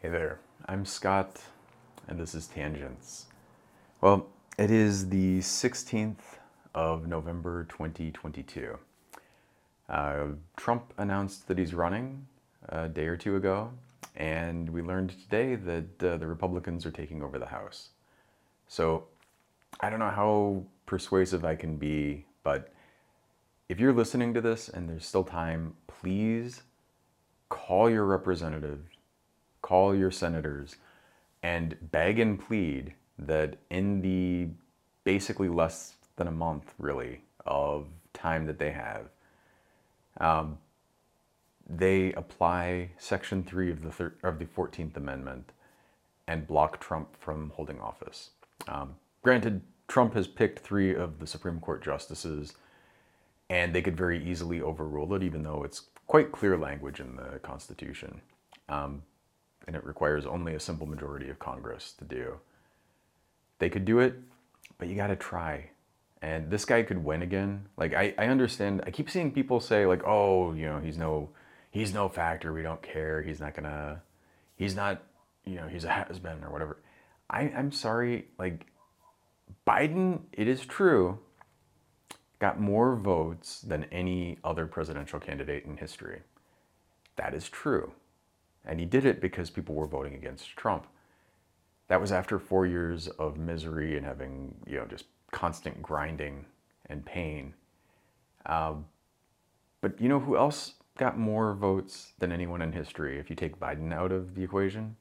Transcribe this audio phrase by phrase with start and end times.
[0.00, 1.42] Hey there, I'm Scott,
[2.06, 3.26] and this is Tangents.
[4.00, 6.38] Well, it is the 16th
[6.72, 8.78] of November 2022.
[9.88, 10.26] Uh,
[10.56, 12.28] Trump announced that he's running
[12.68, 13.72] a day or two ago,
[14.14, 17.88] and we learned today that uh, the Republicans are taking over the House.
[18.68, 19.08] So
[19.80, 22.72] I don't know how persuasive I can be, but
[23.68, 26.62] if you're listening to this and there's still time, please
[27.48, 28.78] call your representative,
[29.68, 30.76] call your senators,
[31.42, 34.48] and beg and plead that in the
[35.04, 39.10] basically less than a month, really, of time that they have,
[40.20, 40.56] um,
[41.68, 45.52] they apply Section 3 of the, thir- of the 14th Amendment
[46.26, 48.30] and block Trump from holding office.
[48.68, 52.54] Um, granted, Trump has picked three of the Supreme Court justices,
[53.50, 57.38] and they could very easily overrule it, even though it's quite clear language in the
[57.40, 58.22] Constitution.
[58.70, 59.02] Um,
[59.68, 62.40] and it requires only a simple majority of Congress to do.
[63.58, 64.14] They could do it,
[64.78, 65.70] but you got to try.
[66.22, 67.66] And this guy could win again.
[67.76, 68.82] Like I, I understand.
[68.86, 71.28] I keep seeing people say like, "Oh, you know, he's no,
[71.70, 72.52] he's no factor.
[72.52, 73.20] We don't care.
[73.20, 74.00] He's not gonna,
[74.56, 75.02] he's not,
[75.44, 76.78] you know, he's a has been or whatever."
[77.28, 78.28] I, I'm sorry.
[78.38, 78.66] Like
[79.66, 81.18] Biden, it is true,
[82.38, 86.22] got more votes than any other presidential candidate in history.
[87.16, 87.92] That is true.
[88.68, 90.86] And he did it because people were voting against Trump.
[91.88, 96.44] That was after four years of misery and having, you know, just constant grinding
[96.86, 97.54] and pain.
[98.46, 98.84] Um,
[99.80, 103.58] but you know who else got more votes than anyone in history if you take
[103.58, 104.96] Biden out of the equation?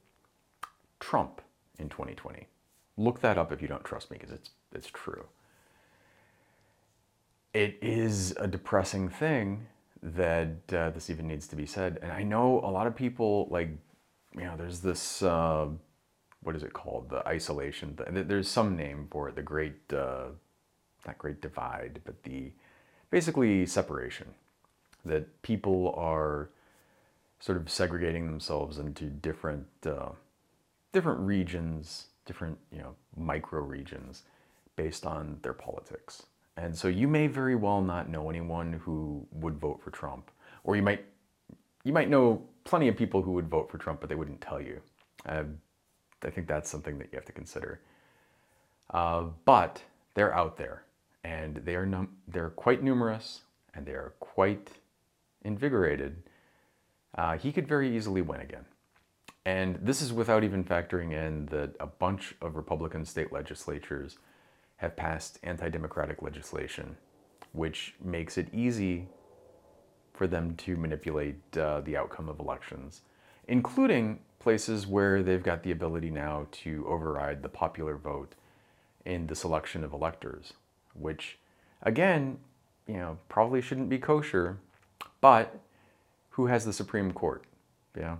[0.99, 1.41] Trump
[1.77, 2.47] in 2020.
[2.97, 5.25] Look that up if you don't trust me because it's, it's true
[7.57, 9.65] it is a depressing thing
[10.03, 11.99] that uh, this even needs to be said.
[12.01, 13.69] And I know a lot of people like,
[14.35, 15.67] you know, there's this, uh,
[16.43, 17.09] what is it called?
[17.09, 17.97] The isolation.
[18.09, 19.35] There's some name for it.
[19.35, 20.27] The great, uh,
[21.05, 22.51] not great divide, but the
[23.09, 24.27] basically separation.
[25.05, 26.49] That people are
[27.39, 30.09] sort of segregating themselves into different, uh,
[30.91, 34.23] different regions, different, you know, micro regions
[34.75, 36.23] based on their politics.
[36.57, 40.31] And so you may very well not know anyone who would vote for Trump,
[40.63, 41.05] or you might
[41.83, 44.59] you might know plenty of people who would vote for Trump, but they wouldn't tell
[44.59, 44.81] you.
[45.25, 45.43] Uh,
[46.23, 47.79] I think that's something that you have to consider.
[48.89, 49.81] Uh, but
[50.15, 50.83] they're out there,
[51.23, 53.41] and they are num- they're quite numerous,
[53.73, 54.71] and they are quite
[55.43, 56.23] invigorated.
[57.15, 58.65] Uh, he could very easily win again.
[59.45, 64.17] And this is without even factoring in that a bunch of Republican state legislatures
[64.77, 66.97] have passed anti democratic legislation,
[67.51, 69.07] which makes it easy
[70.13, 73.01] for them to manipulate uh, the outcome of elections,
[73.47, 78.33] including places where they've got the ability now to override the popular vote
[79.05, 80.53] in the selection of electors,
[80.93, 81.37] which,
[81.83, 82.37] again,
[82.87, 84.57] you know, probably shouldn't be kosher,
[85.21, 85.59] but
[86.29, 87.43] who has the Supreme Court?
[87.97, 88.17] Yeah.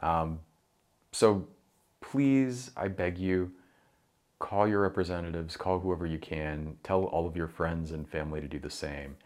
[0.00, 0.40] Um,
[1.12, 1.46] so
[2.00, 3.52] please, I beg you,
[4.38, 8.48] call your representatives, call whoever you can, tell all of your friends and family to
[8.48, 9.16] do the same,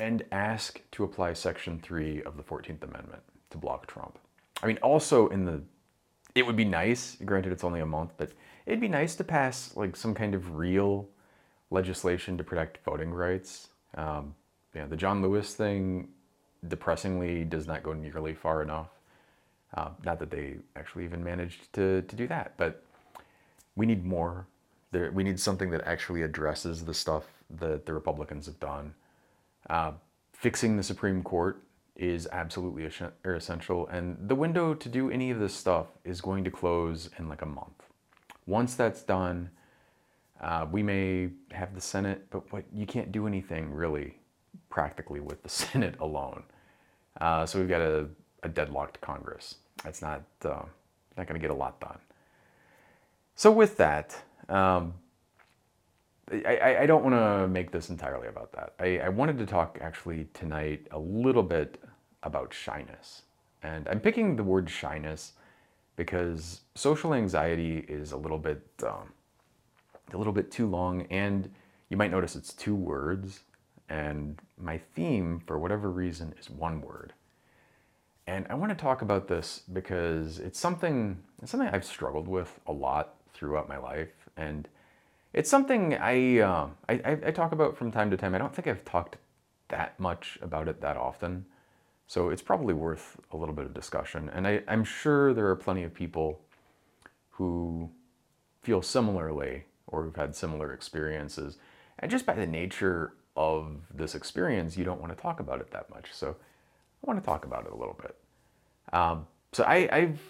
[0.00, 4.18] and ask to apply Section 3 of the 14th Amendment to block Trump.
[4.62, 5.62] I mean, also in the,
[6.34, 8.32] it would be nice, granted it's only a month, but
[8.66, 11.08] it'd be nice to pass like some kind of real
[11.70, 13.68] legislation to protect voting rights.
[13.96, 14.34] Um,
[14.74, 16.08] yeah, the John Lewis thing
[16.66, 18.88] depressingly does not go nearly far enough.
[19.74, 22.84] Uh, not that they actually even managed to, to do that, but
[23.76, 24.46] we need more.
[24.90, 27.24] There, we need something that actually addresses the stuff
[27.58, 28.94] that the Republicans have done.
[29.68, 29.92] Uh,
[30.32, 31.62] fixing the Supreme Court
[31.96, 32.88] is absolutely
[33.24, 37.28] essential, and the window to do any of this stuff is going to close in
[37.28, 37.84] like a month.
[38.46, 39.50] Once that's done,
[40.40, 44.18] uh, we may have the Senate, but what, you can't do anything really
[44.68, 46.42] practically with the Senate alone.
[47.20, 48.08] Uh, so we've got a,
[48.42, 49.56] a, deadlocked Congress.
[49.84, 50.62] That's not uh,
[51.16, 51.98] not going to get a lot done.
[53.34, 54.94] So with that, um,
[56.30, 58.74] I, I, don't want to make this entirely about that.
[58.78, 61.82] I, I wanted to talk actually tonight a little bit
[62.22, 63.22] about shyness.
[63.62, 65.32] And I'm picking the word shyness
[65.96, 69.12] because social anxiety is a little bit um,
[70.12, 71.50] a little bit too long and
[71.88, 73.40] you might notice it's two words
[73.88, 77.12] and my theme for whatever reason is one word
[78.26, 82.60] and i want to talk about this because it's something it's something i've struggled with
[82.66, 84.68] a lot throughout my life, and
[85.32, 88.36] it's something I, uh, I, I talk about from time to time.
[88.36, 89.16] I don't think I've talked
[89.68, 91.44] that much about it that often,
[92.12, 94.28] So it's probably worth a little bit of discussion.
[94.34, 96.42] And I, I'm sure there are plenty of people
[97.30, 97.88] who
[98.62, 101.56] feel similarly or who've had similar experiences.
[102.00, 105.70] And just by the nature of this experience, you don't want to talk about it
[105.70, 106.12] that much.
[106.12, 108.14] So I want to talk about it a little bit.
[108.92, 110.20] Um, so I, I've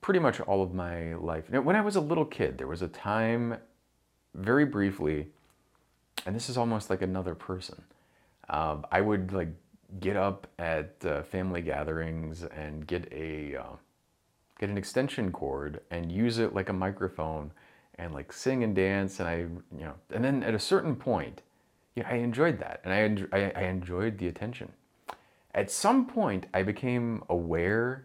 [0.00, 1.50] pretty much all of my life.
[1.50, 3.58] When I was a little kid, there was a time,
[4.34, 5.28] very briefly,
[6.26, 7.82] and this is almost like another person.
[8.48, 9.48] Um, I would like
[9.98, 13.76] get up at uh, family gatherings and get a uh,
[14.58, 17.50] get an extension cord and use it like a microphone
[17.96, 21.42] and like sing and dance and I you know and then at a certain point,
[21.94, 24.72] yeah, I enjoyed that and I, I, I enjoyed the attention.
[25.52, 28.04] At some point, I became aware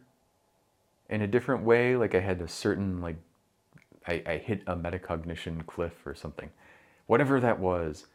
[1.09, 1.95] in a different way.
[1.95, 3.17] Like I had a certain like
[4.07, 6.49] I, I hit a metacognition cliff or something,
[7.07, 8.05] whatever that was.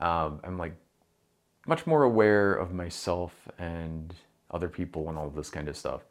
[0.00, 0.74] Um, I'm like
[1.66, 4.14] much more aware of myself and
[4.50, 6.02] other people and all this kind of stuff.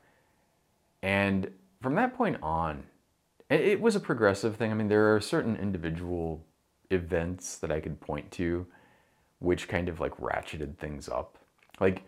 [1.02, 1.52] And
[1.82, 2.84] from that point on,
[3.50, 4.72] it was a progressive thing.
[4.72, 6.46] I mean, there are certain individual
[6.90, 8.66] events that I could point to
[9.40, 11.38] which kind of like ratcheted things up.
[11.80, 12.04] Like,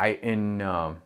[0.00, 1.02] I, in, um,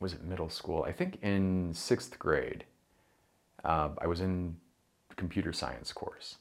[0.00, 0.84] was it middle school?
[0.84, 2.64] I think in sixth grade,
[3.64, 4.56] uh, I was in
[5.16, 6.36] computer science course.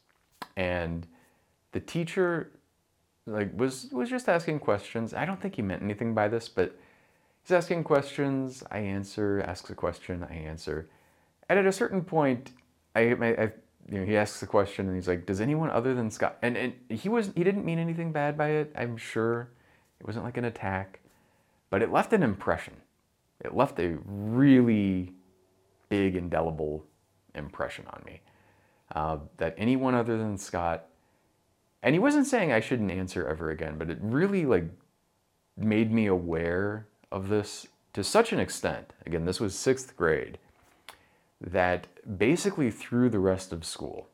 [0.56, 1.08] And
[1.72, 2.52] the teacher
[3.28, 5.14] like was was just asking questions.
[5.14, 6.78] I don't think he meant anything by this, but
[7.44, 8.64] he's asking questions.
[8.72, 10.90] I answer, asks a question, I answer,
[11.50, 12.52] and at a certain point,
[12.96, 13.52] I, I, I
[13.90, 16.56] you know, he asks a question and he's like, "Does anyone other than Scott?" And
[16.56, 18.72] and he was he didn't mean anything bad by it.
[18.78, 19.50] I'm sure
[20.00, 21.00] it wasn't like an attack,
[21.70, 22.76] but it left an impression.
[23.46, 25.14] It left a really
[25.90, 26.86] big indelible
[27.34, 28.22] impression on me.
[28.94, 30.88] Uh, that anyone other than Scott
[31.86, 34.66] and he wasn't saying I shouldn't answer ever again, but it really like
[35.56, 38.92] made me aware of this to such an extent.
[39.06, 40.40] Again, this was sixth grade,
[41.40, 41.86] that
[42.18, 44.10] basically through the rest of school,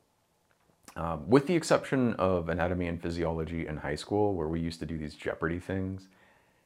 [0.98, 4.86] um, with the exception of anatomy and physiology in high school, where we used to
[4.86, 6.10] do these Jeopardy things,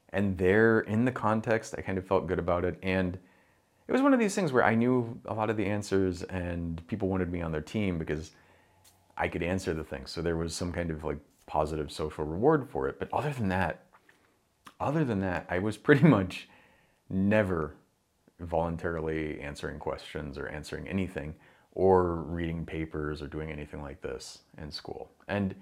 [0.09, 2.77] and there in the context, I kind of felt good about it.
[2.81, 3.17] And
[3.87, 6.85] it was one of these things where I knew a lot of the answers, and
[6.87, 8.31] people wanted me on their team because
[9.17, 10.11] I could answer the things.
[10.11, 12.99] So there was some kind of like positive social reward for it.
[12.99, 13.85] But other than that,
[14.79, 16.49] other than that, I was pretty much
[17.09, 17.75] never
[18.39, 21.35] voluntarily answering questions or answering anything
[21.71, 25.11] or reading papers or doing anything like this in school.
[25.27, 25.55] And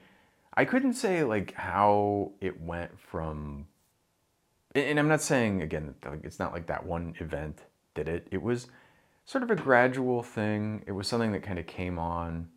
[0.55, 3.65] I couldn't say like how it went from
[4.75, 7.59] and I'm not saying again it's not like that one event
[7.95, 8.27] did it.
[8.31, 8.67] It was
[9.25, 10.83] sort of a gradual thing.
[10.87, 12.49] It was something that kind of came on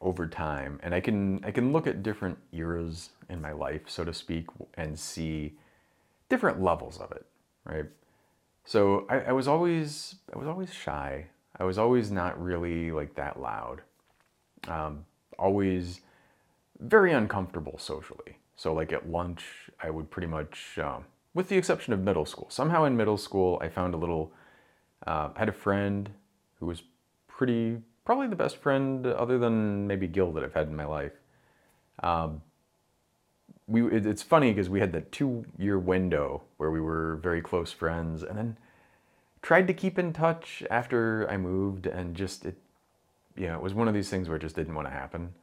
[0.00, 0.80] over time.
[0.82, 4.46] And i can i can look at different eras in my life so to speak
[4.74, 5.54] and see
[6.28, 7.24] different levels of it
[7.64, 7.86] right?
[8.64, 11.26] So I, I, was always i was always shy.
[11.58, 13.82] I was always not really like that loud.
[14.68, 15.04] Um,
[15.38, 16.00] always
[16.80, 18.38] very uncomfortable socially.
[18.56, 19.44] So like at lunch
[19.82, 21.04] i would pretty much um,
[21.34, 24.32] with the exception of middle school somehow in middle school i found a little
[25.06, 26.10] uh, had a friend
[26.60, 26.82] who was
[27.26, 31.12] pretty probably the best friend other than maybe Gil that I've had in my life.
[32.02, 32.42] Um,
[33.66, 37.40] we it, it's funny because we had that two year window where we were very
[37.40, 38.56] close friends, and then
[39.40, 42.56] tried to keep in touch after I moved, and just it,
[43.36, 45.34] you know, it was one of these things where it just didn't want to happen.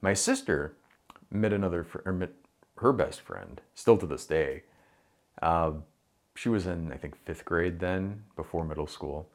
[0.00, 0.74] My sister
[1.30, 2.32] met another or met
[2.78, 4.62] her best friend, still to this day.
[5.40, 5.72] Uh,
[6.34, 9.28] she was in I think fifth grade then, before middle school.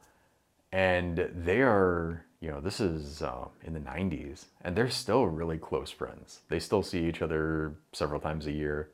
[0.72, 5.58] And they are you know this is uh, in the 90s and they're still really
[5.58, 6.40] close friends.
[6.48, 8.90] They still see each other several times a year.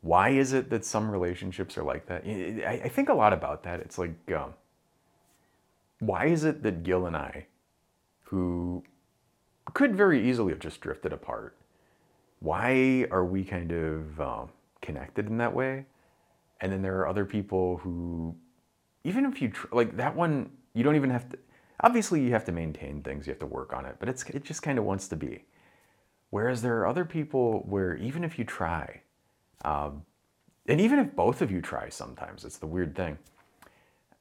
[0.00, 2.24] Why is it that some relationships are like that?
[2.24, 3.80] I, I think a lot about that.
[3.80, 4.54] It's like um,
[6.00, 7.46] why is it that gil and i
[8.24, 8.82] who
[9.74, 11.56] could very easily have just drifted apart
[12.40, 14.48] why are we kind of um,
[14.80, 15.84] connected in that way
[16.60, 18.34] and then there are other people who
[19.04, 21.38] even if you tr- like that one you don't even have to,
[21.80, 24.44] obviously, you have to maintain things, you have to work on it, but it's, it
[24.44, 25.44] just kind of wants to be.
[26.30, 29.02] Whereas there are other people where even if you try,
[29.64, 30.02] um,
[30.66, 33.18] and even if both of you try sometimes, it's the weird thing,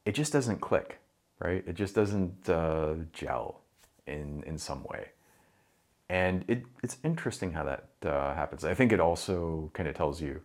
[0.06, 1.00] it just doesn't click,
[1.40, 1.64] right?
[1.68, 3.62] It just doesn't uh, gel
[4.08, 5.10] in, in some way.
[6.10, 8.64] And it, it's interesting how that uh, happens.
[8.64, 10.42] I think it also kind of tells you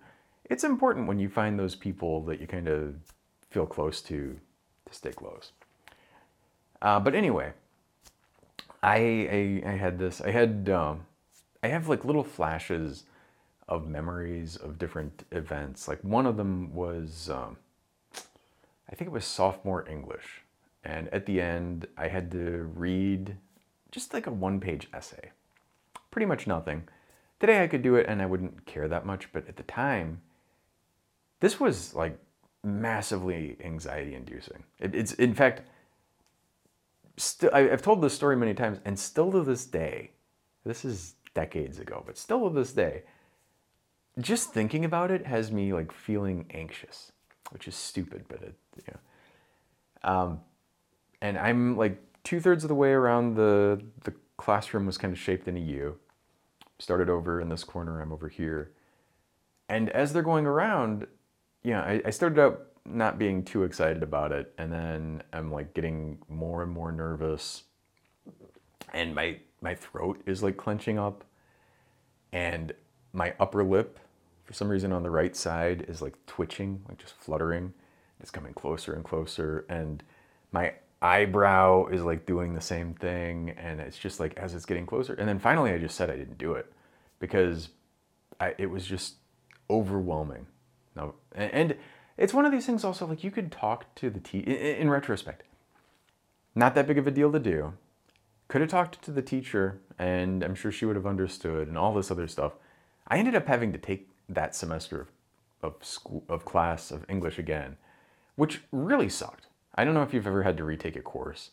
[0.50, 2.94] it's important when you find those people that you kind of
[3.50, 4.38] feel close to
[4.86, 5.52] to stay close.
[6.80, 7.52] Uh, but anyway,
[8.82, 10.20] I, I, I had this.
[10.20, 11.06] I had um,
[11.62, 13.04] I have like little flashes
[13.68, 15.86] of memories of different events.
[15.86, 17.56] Like one of them was, um,
[18.90, 20.42] I think it was sophomore English.
[20.84, 23.36] And at the end, I had to read
[23.92, 25.30] just like a one page essay.
[26.10, 26.88] Pretty much nothing.
[27.38, 30.20] Today I could do it and I wouldn't care that much, but at the time,
[31.42, 32.16] this was like
[32.62, 34.62] massively anxiety inducing.
[34.78, 35.62] It, it's, in fact,
[37.16, 40.12] still, I've told this story many times, and still to this day,
[40.64, 43.02] this is decades ago, but still to this day,
[44.20, 47.10] just thinking about it has me like feeling anxious,
[47.50, 50.08] which is stupid, but it, you know.
[50.08, 50.40] Um,
[51.20, 55.18] and I'm like two thirds of the way around the the classroom was kind of
[55.18, 55.98] shaped in a U.
[56.78, 58.70] Started over in this corner, I'm over here.
[59.68, 61.06] And as they're going around,
[61.64, 65.74] yeah, I, I started out not being too excited about it, and then I'm like
[65.74, 67.62] getting more and more nervous,
[68.92, 71.24] and my my throat is like clenching up,
[72.32, 72.72] and
[73.12, 73.98] my upper lip,
[74.44, 77.72] for some reason on the right side, is like twitching, like just fluttering.
[78.20, 80.02] It's coming closer and closer, and
[80.52, 84.86] my eyebrow is like doing the same thing, and it's just like as it's getting
[84.86, 86.72] closer, and then finally I just said I didn't do it
[87.20, 87.68] because
[88.40, 89.14] I, it was just
[89.70, 90.46] overwhelming
[90.96, 91.76] no, and
[92.16, 95.44] it's one of these things also like you could talk to the teacher in retrospect.
[96.54, 97.74] Not that big of a deal to do.
[98.48, 101.94] Could have talked to the teacher, and I'm sure she would have understood, and all
[101.94, 102.52] this other stuff.
[103.08, 105.08] I ended up having to take that semester of,
[105.62, 107.76] of school of class of English again,
[108.36, 109.46] which really sucked.
[109.74, 111.50] I don't know if you've ever had to retake a course.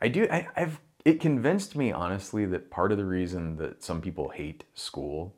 [0.00, 0.28] I do.
[0.30, 0.80] I, I've.
[1.04, 5.34] It convinced me honestly that part of the reason that some people hate school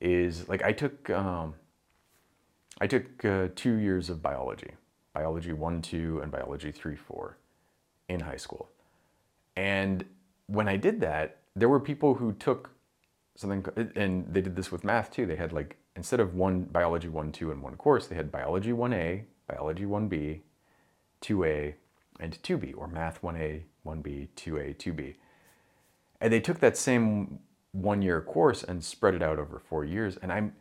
[0.00, 1.10] is like I took.
[1.10, 1.54] Um,
[2.80, 4.72] I took uh, two years of biology,
[5.14, 7.38] biology 1, 2, and biology 3, 4
[8.08, 8.68] in high school.
[9.56, 10.04] And
[10.46, 12.70] when I did that, there were people who took
[13.34, 13.64] something,
[13.96, 15.26] and they did this with math too.
[15.26, 18.72] They had like, instead of one biology 1, 2 in one course, they had biology
[18.72, 20.40] 1A, biology 1B,
[21.22, 21.74] 2A,
[22.20, 25.14] and 2B, or math 1A, 1B, 2A, 2B.
[26.20, 27.38] And they took that same
[27.72, 30.16] one year course and spread it out over four years.
[30.16, 30.54] And I'm,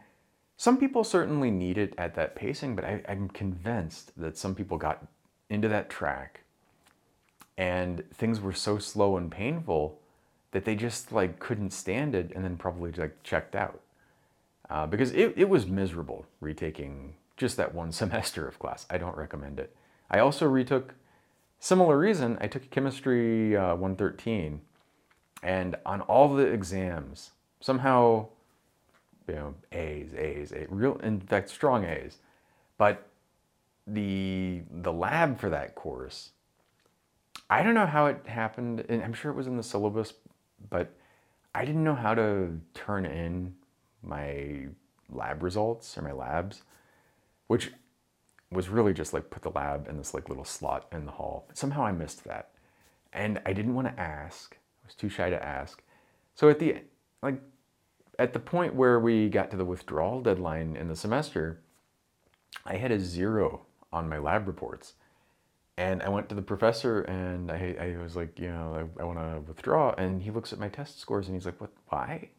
[0.58, 4.78] some people certainly need it at that pacing, but I, am convinced that some people
[4.78, 5.06] got
[5.50, 6.42] into that track
[7.58, 10.00] and things were so slow and painful
[10.52, 13.82] that they just like couldn't stand it and then probably like checked out.
[14.70, 18.86] Uh, because it, it was miserable retaking just that one semester of class.
[18.90, 19.76] I don't recommend it.
[20.10, 20.94] I also retook,
[21.60, 24.62] similar reason, I took chemistry uh, 113
[25.44, 28.28] and on all the exams, somehow
[29.28, 32.18] you know, A's, A's, A's, real, in fact, strong A's.
[32.78, 33.08] But
[33.88, 36.32] the the lab for that course,
[37.50, 40.14] I don't know how it happened, and I'm sure it was in the syllabus,
[40.70, 40.92] but
[41.54, 43.56] I didn't know how to turn in
[44.02, 44.68] my
[45.10, 46.64] lab results or my labs,
[47.48, 47.72] which
[48.52, 51.48] was really just like put the lab in this like little slot in the hall.
[51.54, 52.52] Somehow I missed that.
[53.14, 54.58] And I didn't want to ask.
[54.84, 55.82] I was too shy to ask.
[56.36, 56.78] So at the
[57.22, 57.42] like
[58.18, 61.62] at the point where we got to the withdrawal deadline in the semester,
[62.66, 64.94] I had a zero on my lab reports.
[65.78, 69.04] And I went to the professor and I, I was like, you know, I, I
[69.04, 69.94] want to withdraw.
[69.98, 72.30] And he looks at my test scores and he's like, what, why?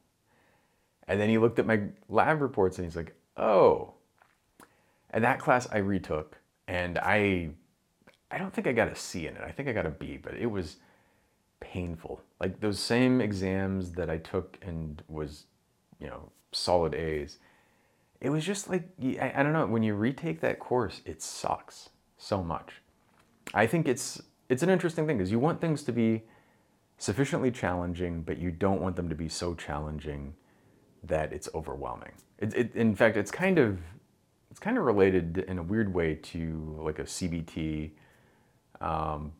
[1.06, 3.92] And then he looked at my lab reports and he's like, oh.
[5.10, 7.50] And that class I retook and I,
[8.30, 9.42] I don't think I got a C in it.
[9.42, 10.76] I think I got a B, but it was
[11.60, 12.22] painful.
[12.40, 15.44] Like those same exams that I took and was
[16.00, 17.38] you know, solid A's.
[18.20, 21.90] It was just like, I, I don't know, when you retake that course, it sucks
[22.16, 22.80] so much.
[23.54, 26.22] I think it's it's an interesting thing because you want things to be
[26.98, 30.34] sufficiently challenging, but you don't want them to be so challenging
[31.02, 32.12] that it's overwhelming.
[32.38, 33.78] It, it, in fact, it's kind of
[34.50, 37.90] it's kind of related in a weird way to like a CBT
[38.80, 39.32] um,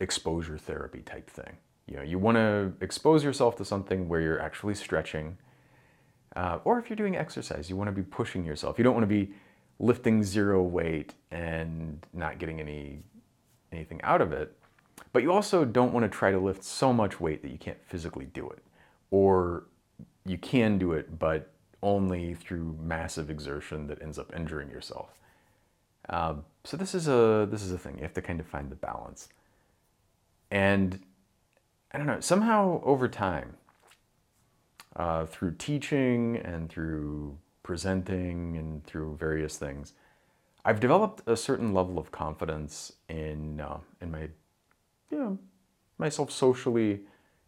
[0.00, 1.56] exposure therapy type thing.
[1.86, 5.36] You know, you want to expose yourself to something where you're actually stretching,
[6.34, 8.78] uh, or if you're doing exercise, you want to be pushing yourself.
[8.78, 9.32] You don't want to be
[9.78, 13.00] lifting zero weight and not getting any
[13.72, 14.56] anything out of it.
[15.12, 17.82] But you also don't want to try to lift so much weight that you can't
[17.86, 18.62] physically do it.
[19.10, 19.64] Or
[20.24, 25.20] you can do it, but only through massive exertion that ends up injuring yourself.
[26.08, 27.96] Um, so this is a this is a thing.
[27.96, 29.28] You have to kind of find the balance.
[30.50, 31.00] And
[31.94, 33.54] I don't know, somehow over time,
[34.96, 39.92] uh, through teaching and through presenting and through various things,
[40.64, 44.22] I've developed a certain level of confidence in uh, in my,
[45.08, 45.38] you know,
[45.96, 47.02] myself socially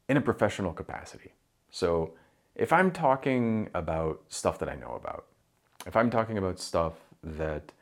[0.08, 1.32] in a professional capacity.
[1.70, 2.14] So
[2.54, 5.26] if I'm talking about stuff that I know about,
[5.86, 6.92] if I'm talking about stuff
[7.24, 7.72] that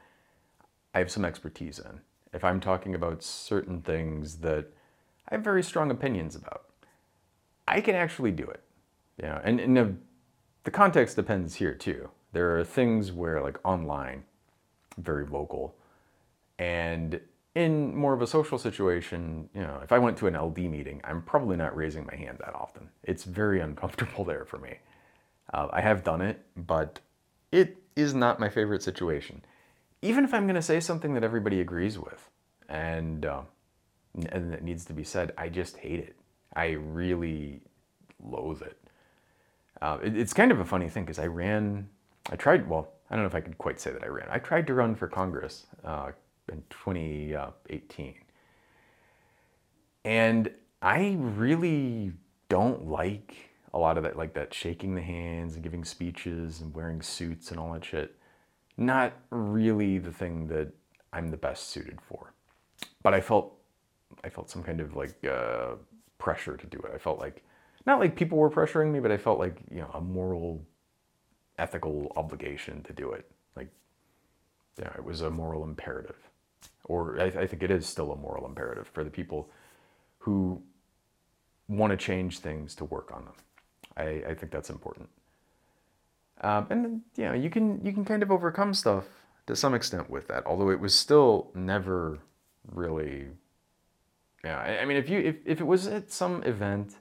[0.95, 2.01] I have some expertise in,
[2.33, 4.69] if I'm talking about certain things that
[5.29, 6.65] I have very strong opinions about,
[7.67, 8.63] I can actually do it.
[9.21, 9.97] You know, and, and
[10.65, 12.11] the, context depends here too.
[12.33, 14.25] There are things where like online,
[14.99, 15.77] very vocal,
[16.59, 17.21] and
[17.55, 21.01] in more of a social situation, you know, if I went to an LD meeting,
[21.05, 22.89] I'm probably not raising my hand that often.
[23.05, 24.79] It's very uncomfortable there for me.
[25.53, 26.99] Uh, I have done it, but
[27.53, 29.45] it is not my favorite situation.
[30.03, 32.29] Even if I'm going to say something that everybody agrees with,
[32.69, 33.43] and uh,
[34.31, 36.17] and that needs to be said, I just hate it.
[36.55, 37.63] I really
[38.23, 38.79] loathe it.
[39.83, 41.89] Uh, it it's kind of a funny thing because I ran,
[42.31, 42.69] I tried.
[42.69, 44.29] Well, I don't know if I could quite say that I ran.
[44.31, 46.13] I tried to run for Congress uh,
[46.51, 48.15] in 2018.
[50.05, 50.51] And
[50.83, 52.13] I really
[52.49, 56.75] don't like a lot of that, like that shaking the hands and giving speeches and
[56.75, 58.17] wearing suits and all that shit.
[58.77, 60.73] Not really the thing that
[61.13, 62.33] I'm the best suited for.
[63.03, 63.55] But I felt,
[64.23, 65.75] I felt some kind of like uh,
[66.19, 66.93] pressure to do it.
[66.95, 67.43] I felt like,
[67.87, 70.65] not like people were pressuring me, but I felt like, you know, a moral,
[71.59, 73.31] ethical obligation to do it.
[73.57, 73.69] Like,
[74.79, 76.17] yeah, it was a moral imperative
[76.85, 79.49] or I, I think it is still a moral imperative for the people
[80.19, 80.63] who
[81.69, 83.35] want to change things to work on them.
[83.97, 85.09] I, I think that's important.
[86.41, 89.05] Um, and you know, you can you can kind of overcome stuff
[89.47, 92.19] to some extent with that, although it was still never
[92.71, 93.29] really.
[94.45, 96.97] Yeah, I, I mean, if you if, if it was at some event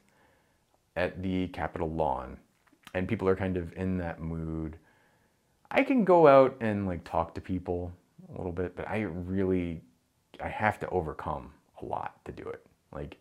[0.96, 2.38] at the Capitol lawn,
[2.94, 4.78] and people are kind of in that mood,
[5.70, 7.92] I can go out and like talk to people
[8.34, 9.82] a little bit, but I really
[10.42, 12.66] I have to overcome a lot to do it.
[12.94, 13.18] Like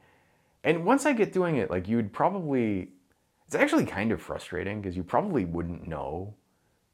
[0.64, 2.90] and once I get doing it, like you'd probably
[3.46, 6.34] it's actually kind of frustrating because you probably wouldn't know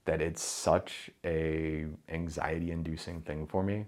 [0.07, 3.85] that it's such a anxiety inducing thing for me.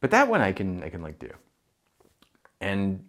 [0.00, 1.30] But that one I can I can like do.
[2.64, 3.04] And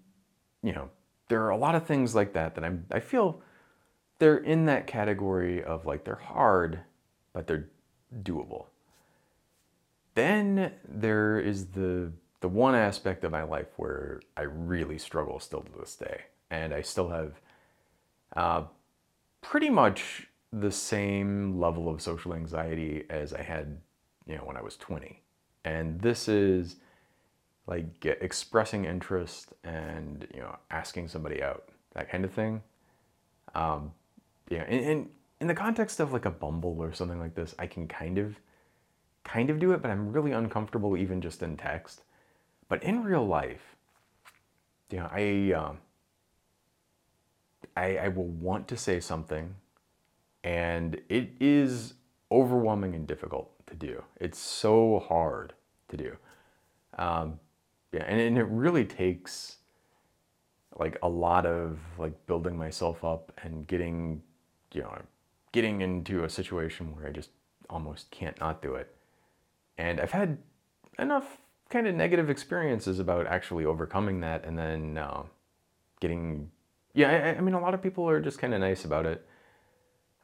[0.62, 0.90] you know,
[1.30, 3.42] there are a lot of things like that that I'm I feel
[4.20, 6.80] they're in that category of like they're hard,
[7.34, 7.70] but they're
[8.22, 8.66] doable.
[10.14, 15.62] Then there is the the one aspect of my life where I really struggle still
[15.62, 17.42] to this day, and I still have
[18.36, 18.64] uh,
[19.42, 23.78] pretty much the same level of social anxiety as I had,
[24.26, 25.22] you know, when I was 20.
[25.66, 26.78] And this is
[27.68, 32.62] like expressing interest and you know asking somebody out, that kind of thing.
[33.54, 33.92] Um,
[34.50, 35.10] yeah, in, in
[35.42, 38.40] in the context of like a Bumble or something like this, I can kind of
[39.26, 42.04] kind of do it, but I'm really uncomfortable even just in text.
[42.70, 43.76] But in real life,
[44.90, 45.74] you know, I, uh,
[47.76, 49.56] I, I will want to say something,
[50.44, 51.96] and it is
[52.32, 54.04] overwhelming and difficult to do.
[54.20, 55.54] It's so hard
[55.90, 56.18] to do.
[56.98, 57.40] Um,
[57.96, 59.56] yeah, and, and it really takes
[60.78, 64.22] like a lot of like building myself up and getting,
[64.74, 65.02] you know,
[65.54, 67.30] getting into a situation where I just
[67.70, 68.94] almost can't not do it.
[69.78, 70.40] And I've had
[71.00, 71.38] enough
[71.70, 75.24] kind of negative experiences about actually overcoming that and then uh,
[76.02, 76.52] getting,
[76.94, 79.26] yeah, I, I, mean, a lot of people are just kind of nice about it.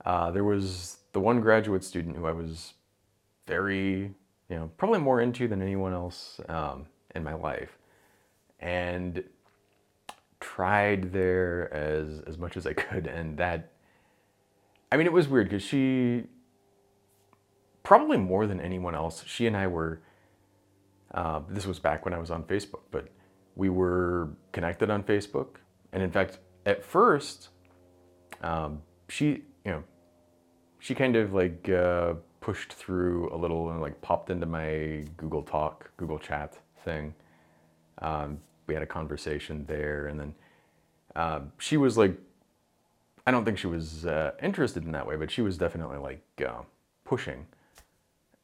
[0.06, 2.74] Uh, there was the one graduate student who I was
[3.48, 4.14] very,
[4.50, 7.78] you know, probably more into than anyone else um, in my life.
[8.60, 9.24] And
[10.40, 13.74] tried there as as much as I could and that
[14.92, 16.24] I mean it was weird because she
[17.84, 20.02] probably more than anyone else, she and I were,
[21.14, 23.08] uh, this was back when I was on Facebook, but
[23.56, 25.58] we were connected on Facebook.
[25.92, 27.50] And in fact, at first,
[28.42, 29.84] um, she, you know,
[30.80, 35.44] she kind of like uh, pushed through a little and like popped into my Google
[35.44, 37.14] Talk, Google Chat thing.
[38.02, 40.36] Um, we had a conversation there, and then
[41.16, 42.18] uh, she was like,
[43.26, 46.24] I don't think she was uh, interested in that way, but she was definitely like
[46.46, 46.62] uh,
[47.06, 47.46] pushing.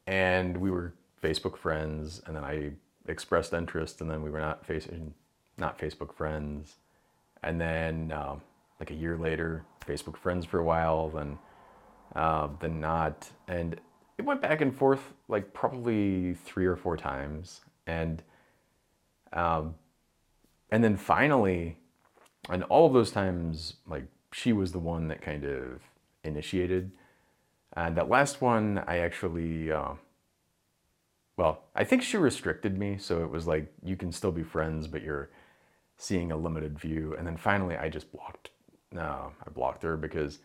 [0.06, 2.72] And we were Facebook friends, and then I
[3.08, 4.88] expressed interest, and then we were not face
[5.56, 6.76] not Facebook friends,
[7.42, 8.40] and then um,
[8.78, 11.38] like a year later, Facebook friends for a while, then
[12.14, 13.80] uh, then not, and
[14.18, 18.22] it went back and forth like probably three or four times, and
[19.32, 19.74] um,
[20.70, 21.78] and then finally,
[22.48, 25.80] and all of those times, like she was the one that kind of
[26.22, 26.92] initiated
[27.74, 29.92] and that last one, I actually, uh,
[31.36, 32.98] well, I think she restricted me.
[32.98, 35.30] So it was like, you can still be friends, but you're
[35.96, 37.14] seeing a limited view.
[37.16, 38.50] And then finally, I just blocked
[38.90, 40.38] no, I blocked her because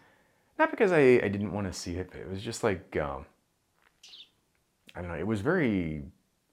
[0.60, 3.25] not because I, I didn't want to see it, but it was just like um,
[4.93, 5.17] I don't know.
[5.17, 6.03] It was very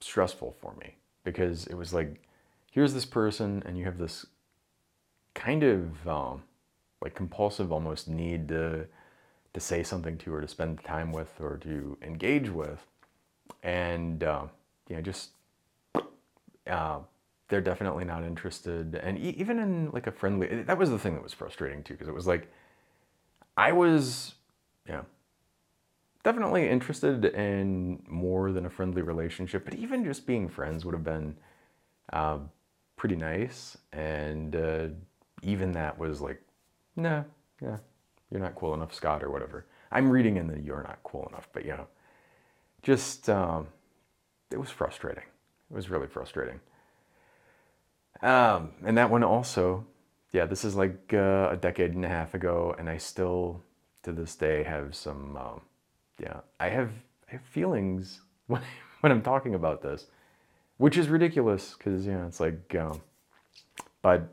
[0.03, 2.21] stressful for me because it was like
[2.71, 4.25] here's this person and you have this
[5.33, 6.43] kind of um,
[7.01, 8.85] like compulsive almost need to
[9.53, 12.85] to say something to or to spend time with or to engage with.
[13.63, 14.45] And uh,
[14.87, 15.31] you know just
[16.67, 16.99] uh,
[17.49, 18.95] they're definitely not interested.
[18.95, 21.93] And e- even in like a friendly that was the thing that was frustrating too
[21.93, 22.49] because it was like
[23.57, 24.35] i was
[24.87, 25.05] you know
[26.23, 31.03] definitely interested in more than a friendly relationship but even just being friends would have
[31.03, 31.35] been
[32.13, 32.37] uh,
[32.95, 33.77] pretty nice.
[33.93, 34.87] And uh,
[35.41, 36.41] even that was like
[36.95, 37.23] nah
[37.61, 37.77] yeah
[38.29, 39.65] you're not cool enough scott or whatever.
[39.91, 41.87] I'm reading in the you're not cool enough but you know
[42.81, 43.67] just um,
[44.51, 45.23] it was frustrating.
[45.69, 46.59] It was really frustrating.
[48.21, 49.85] Um, and that one also,
[50.31, 53.63] yeah, this is like uh, a decade and a half ago, and I still,
[54.03, 55.61] to this day, have some, um,
[56.21, 56.91] yeah, I have,
[57.27, 58.61] I have feelings when,
[59.01, 60.05] when I'm talking about this,
[60.77, 63.01] which is ridiculous because, you know, it's like, um,
[64.01, 64.29] but,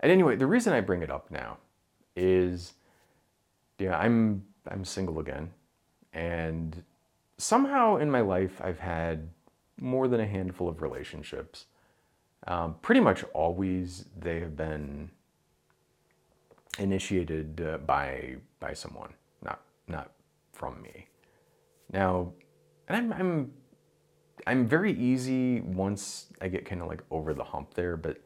[0.00, 1.58] and anyway, the reason I bring it up now
[2.14, 2.74] is,
[3.78, 5.50] yeah, I'm, I'm single again,
[6.12, 6.82] and
[7.38, 9.28] somehow in my life I've had
[9.80, 11.66] more than a handful of relationships.
[12.46, 15.10] Um, pretty much always they have been
[16.78, 20.12] initiated uh, by by someone, not not
[20.58, 21.08] from me.
[21.92, 22.32] Now,
[22.86, 23.52] and I'm I'm
[24.46, 28.18] I'm very easy once I get kind of like over the hump there, but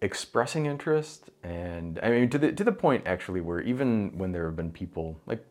[0.00, 4.46] expressing interest and I mean to the to the point actually where even when there
[4.46, 5.44] have been people like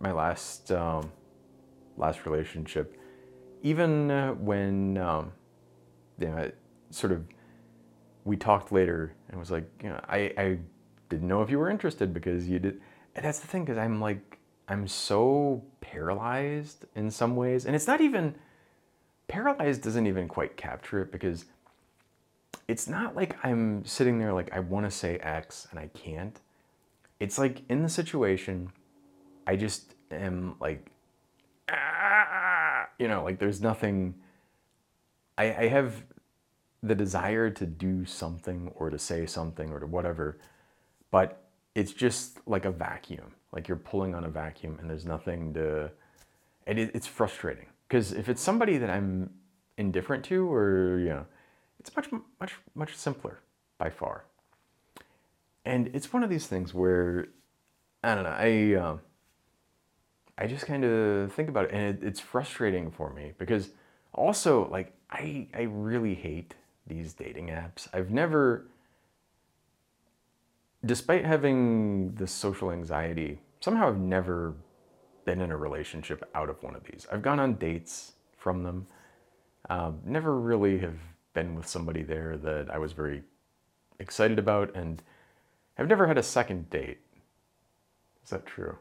[0.00, 1.12] my last um,
[1.96, 2.96] last relationship,
[3.62, 5.32] even uh, when um,
[6.18, 6.50] you know,
[6.90, 7.24] sort of
[8.24, 10.58] we talked later and was like, you know, I, I
[11.08, 12.80] didn't know if you were interested because you did.
[13.16, 14.38] And that's the thing, because I'm like,
[14.70, 17.66] I'm so paralyzed in some ways.
[17.66, 18.36] And it's not even,
[19.26, 21.46] paralyzed doesn't even quite capture it because
[22.68, 26.38] it's not like I'm sitting there like, I want to say X and I can't.
[27.18, 28.70] It's like in the situation,
[29.44, 30.86] I just am like,
[31.68, 34.14] ah, you know, like there's nothing.
[35.36, 36.04] I, I have
[36.80, 40.38] the desire to do something or to say something or to whatever,
[41.10, 41.39] but
[41.74, 43.34] it's just like a vacuum.
[43.52, 45.90] Like you're pulling on a vacuum and there's nothing to.
[46.66, 49.30] And it, it's frustrating because if it's somebody that I'm
[49.76, 51.26] indifferent to, or you know,
[51.78, 52.08] it's much
[52.40, 53.40] much much simpler
[53.78, 54.24] by far.
[55.64, 57.28] And it's one of these things where
[58.04, 58.30] I don't know.
[58.30, 58.96] I uh,
[60.38, 63.70] I just kind of think about it, and it, it's frustrating for me because
[64.14, 66.54] also like I I really hate
[66.86, 67.88] these dating apps.
[67.92, 68.66] I've never,
[70.84, 74.54] despite having this social anxiety, somehow I've never
[75.24, 77.06] been in a relationship out of one of these.
[77.12, 78.86] I've gone on dates from them.
[79.68, 80.96] Uh, never really have
[81.34, 83.22] been with somebody there that I was very
[83.98, 85.02] excited about, and
[85.78, 86.98] I've never had a second date.
[88.24, 88.76] Is that true?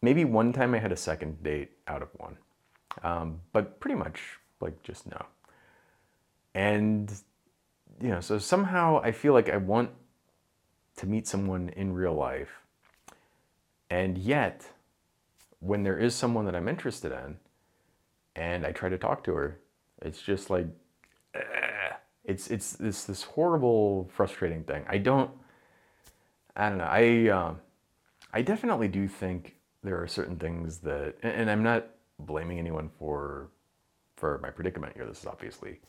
[0.00, 2.36] Maybe one time I had a second date out of one,
[3.02, 4.20] um, but pretty much
[4.60, 5.26] like just no.
[6.54, 7.12] And,
[8.00, 9.90] you know, so somehow I feel like I want
[10.98, 12.62] to meet someone in real life.
[13.90, 14.66] And yet,
[15.60, 17.36] when there is someone that I'm interested in
[18.36, 19.58] and I try to talk to her,
[20.02, 20.66] it's just like,
[22.24, 24.84] it's, it's this, this horrible, frustrating thing.
[24.88, 25.30] I don't,
[26.54, 26.84] I don't know.
[26.84, 27.54] I, uh,
[28.32, 31.86] I definitely do think there are certain things that, and I'm not
[32.18, 33.48] blaming anyone for,
[34.16, 35.06] for my predicament here.
[35.06, 35.80] This is obviously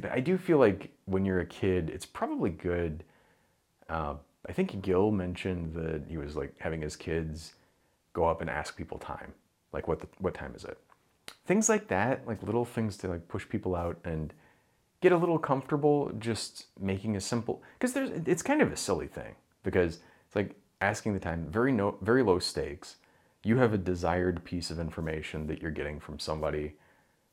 [0.00, 3.04] but I do feel like when you're a kid, it's probably good.
[3.88, 4.14] Uh,
[4.48, 7.54] I think Gil mentioned that he was like having his kids
[8.12, 9.34] go up and ask people time,
[9.72, 10.78] like what the, what time is it?
[11.46, 14.32] Things like that, like little things to like push people out and
[15.00, 19.06] get a little comfortable just making a simple because there's it's kind of a silly
[19.06, 22.96] thing because it's like asking the time very no very low stakes
[23.44, 26.74] you have a desired piece of information that you're getting from somebody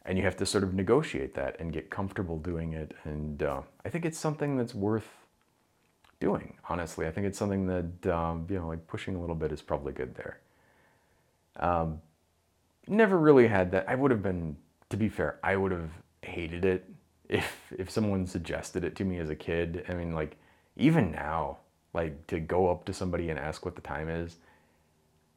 [0.06, 2.93] and you have to sort of negotiate that and get comfortable doing it.
[3.04, 5.24] And uh, I think it's something that's worth
[6.19, 6.56] doing.
[6.69, 9.62] Honestly, I think it's something that um, you know, like pushing a little bit is
[9.62, 10.39] probably good there.
[11.58, 12.01] Um,
[12.88, 13.86] never really had that.
[13.88, 14.58] I would have been,
[14.89, 15.89] to be fair, I would have
[16.21, 16.89] hated it
[17.30, 19.86] if if someone suggested it to me as a kid.
[19.89, 20.38] I mean, like
[20.75, 21.60] even now,
[21.93, 24.38] like to go up to somebody and ask what the time is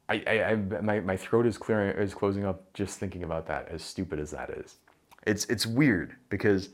[0.09, 3.67] I, I, I, my, my throat is clearing is closing up just thinking about that
[3.69, 4.77] as stupid as that is
[5.25, 6.69] it's it's weird because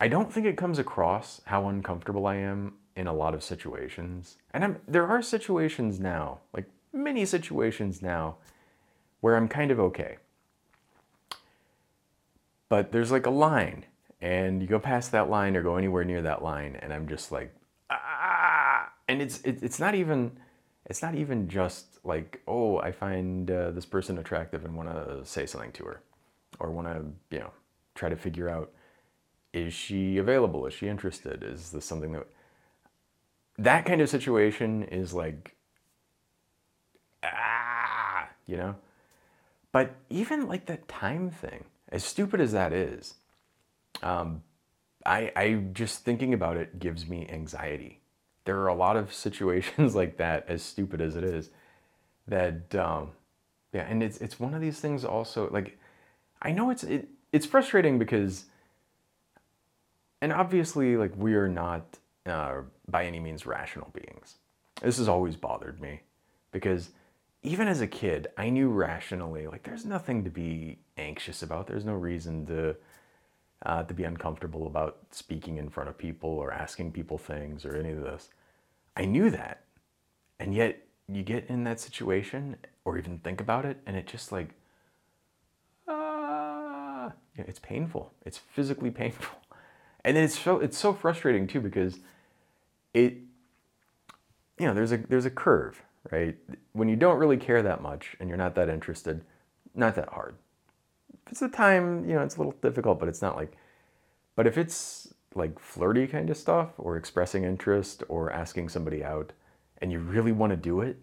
[0.00, 4.38] i don't think it comes across how uncomfortable i am in a lot of situations,
[4.52, 8.36] and I'm, there are situations now, like many situations now,
[9.20, 10.16] where I'm kind of okay.
[12.68, 13.84] But there's like a line,
[14.20, 17.30] and you go past that line or go anywhere near that line, and I'm just
[17.30, 17.54] like,
[17.90, 20.32] ah, and it's it, it's not even
[20.86, 25.24] it's not even just like oh I find uh, this person attractive and want to
[25.24, 26.00] say something to her,
[26.58, 27.50] or want to you know
[27.94, 28.72] try to figure out
[29.52, 30.66] is she available?
[30.66, 31.42] Is she interested?
[31.42, 32.26] Is this something that
[33.58, 35.56] that kind of situation is like
[37.22, 38.76] ah, you know?
[39.72, 43.14] But even like that time thing, as stupid as that is,
[44.02, 44.42] um,
[45.04, 48.00] I, I just thinking about it gives me anxiety.
[48.44, 51.50] There are a lot of situations like that, as stupid as it is,
[52.26, 53.12] that um,
[53.72, 55.78] yeah, and it's it's one of these things also like
[56.42, 58.46] I know it's it, it's frustrating because
[60.20, 64.36] and obviously like we are not uh, by any means rational beings.
[64.82, 66.00] This has always bothered me
[66.52, 66.90] because
[67.42, 71.66] even as a kid, I knew rationally like there's nothing to be anxious about.
[71.66, 72.76] There's no reason to
[73.64, 77.76] uh, to be uncomfortable about speaking in front of people or asking people things or
[77.76, 78.28] any of this.
[78.96, 79.64] I knew that,
[80.38, 84.32] and yet you get in that situation or even think about it, and it just
[84.32, 84.50] like
[85.88, 88.12] ah, it's painful.
[88.24, 89.38] It's physically painful,
[90.04, 91.98] and it's so it's so frustrating too because
[92.96, 93.18] it
[94.58, 96.36] you know there's a there's a curve right
[96.72, 99.22] when you don't really care that much and you're not that interested
[99.74, 100.34] not that hard
[101.26, 103.52] if it's a time you know it's a little difficult but it's not like
[104.34, 109.32] but if it's like flirty kind of stuff or expressing interest or asking somebody out
[109.82, 110.98] and you really want to do it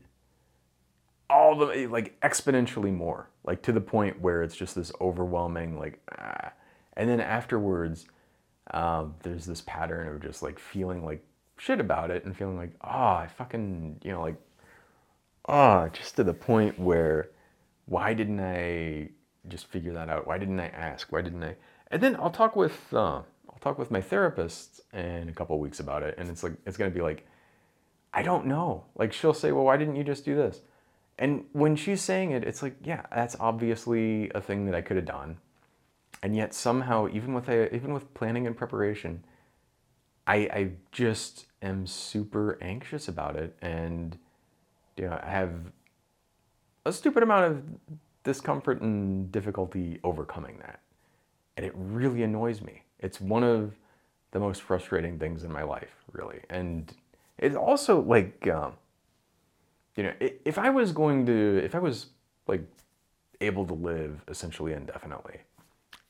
[1.29, 5.99] all the like exponentially more like to the point where it's just this overwhelming like
[6.17, 6.51] ah.
[6.97, 8.07] and then afterwards
[8.71, 11.23] um, there's this pattern of just like feeling like
[11.63, 14.35] shit about it and feeling like, oh, I fucking, you know, like,
[15.47, 17.29] oh, just to the point where
[17.85, 19.09] why didn't I
[19.47, 20.27] just figure that out?
[20.27, 21.11] Why didn't I ask?
[21.11, 21.55] Why didn't I?
[21.89, 25.79] And then I'll talk with uh, I'll talk with my therapist in a couple weeks
[25.79, 27.25] about it, and it's like it's gonna be like,
[28.13, 28.85] I don't know.
[28.95, 30.61] Like she'll say, well, why didn't you just do this?
[31.19, 34.97] And when she's saying it, it's like, yeah, that's obviously a thing that I could
[34.97, 35.37] have done.
[36.23, 39.23] And yet somehow, even with a, even with planning and preparation,
[40.25, 44.17] I, I just am super anxious about it and
[44.97, 45.53] you know, I have
[46.85, 47.63] a stupid amount of
[48.23, 50.79] discomfort and difficulty overcoming that.
[51.57, 52.83] And it really annoys me.
[52.99, 53.73] It's one of
[54.31, 56.39] the most frustrating things in my life, really.
[56.49, 56.91] And
[57.37, 58.73] it's also like, um,
[59.95, 62.07] you know, if I was going to, if I was
[62.47, 62.63] like
[63.41, 65.39] able to live essentially indefinitely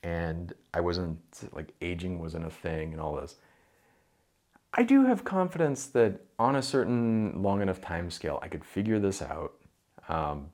[0.03, 1.19] and I wasn't
[1.53, 3.35] like aging wasn't a thing and all this,
[4.75, 8.99] I do have confidence that on a certain long enough time scale, I could figure
[8.99, 9.53] this out.
[10.09, 10.49] Um,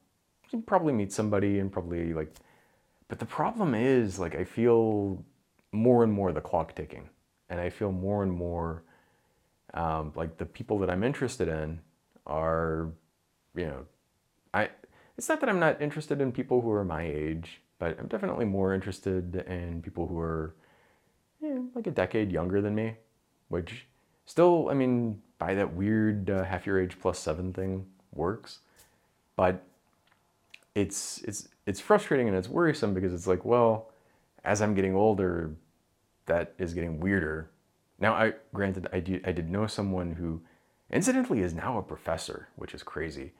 [0.66, 2.34] probably meet somebody and probably like,
[3.08, 5.24] but the problem is like I feel
[5.72, 7.10] more and more the clock ticking,
[7.50, 8.84] and I feel more and more
[9.74, 11.80] um, like the people that I'm interested in
[12.26, 12.90] are,
[13.56, 13.86] you know,
[14.54, 14.70] I.
[15.18, 18.46] It's not that I'm not interested in people who are my age, but I'm definitely
[18.46, 20.56] more interested in people who are,
[21.42, 22.96] yeah, like a decade younger than me,
[23.50, 23.86] which
[24.30, 28.60] Still, I mean, by that weird uh, half your age plus seven thing works,
[29.36, 29.64] but
[30.76, 33.90] it's it's it's frustrating and it's worrisome because it's like, well,
[34.44, 35.56] as I'm getting older,
[36.28, 37.50] that is getting weirder.
[37.98, 40.44] Now, I granted, I did I did know someone who,
[40.92, 43.34] incidentally, is now a professor, which is crazy.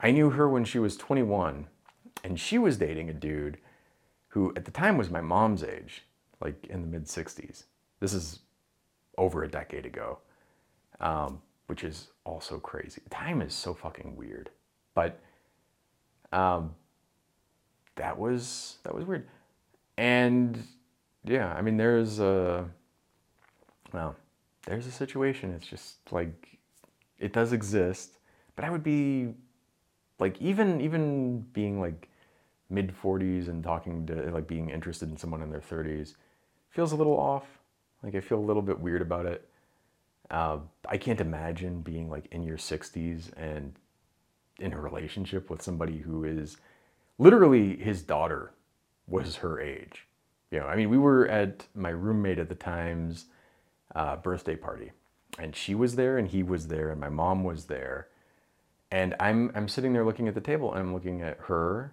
[0.00, 1.66] I knew her when she was 21,
[2.24, 3.58] and she was dating a dude
[4.28, 6.04] who at the time was my mom's age,
[6.40, 7.64] like in the mid 60s.
[8.00, 8.38] This is
[9.18, 10.18] over a decade ago,
[11.00, 13.02] um, which is also crazy.
[13.10, 14.50] Time is so fucking weird,
[14.94, 15.20] but
[16.32, 16.74] um,
[17.96, 19.26] that was that was weird,
[19.96, 20.62] and
[21.24, 22.68] yeah, I mean, there's a
[23.92, 24.16] well,
[24.66, 25.52] there's a situation.
[25.52, 26.58] It's just like
[27.18, 28.18] it does exist,
[28.56, 29.34] but I would be
[30.18, 32.08] like even even being like
[32.70, 36.14] mid 40s and talking to like being interested in someone in their 30s
[36.70, 37.44] feels a little off
[38.04, 39.48] like I feel a little bit weird about it.
[40.30, 43.74] Uh, I can't imagine being like in your 60s and
[44.58, 46.56] in a relationship with somebody who is
[47.18, 48.52] literally his daughter
[49.06, 50.06] was her age.
[50.50, 53.26] You know, I mean, we were at my roommate at the time's
[53.94, 54.92] uh, birthday party,
[55.38, 58.08] and she was there, and he was there, and my mom was there,
[58.90, 61.92] and I'm I'm sitting there looking at the table, and I'm looking at her,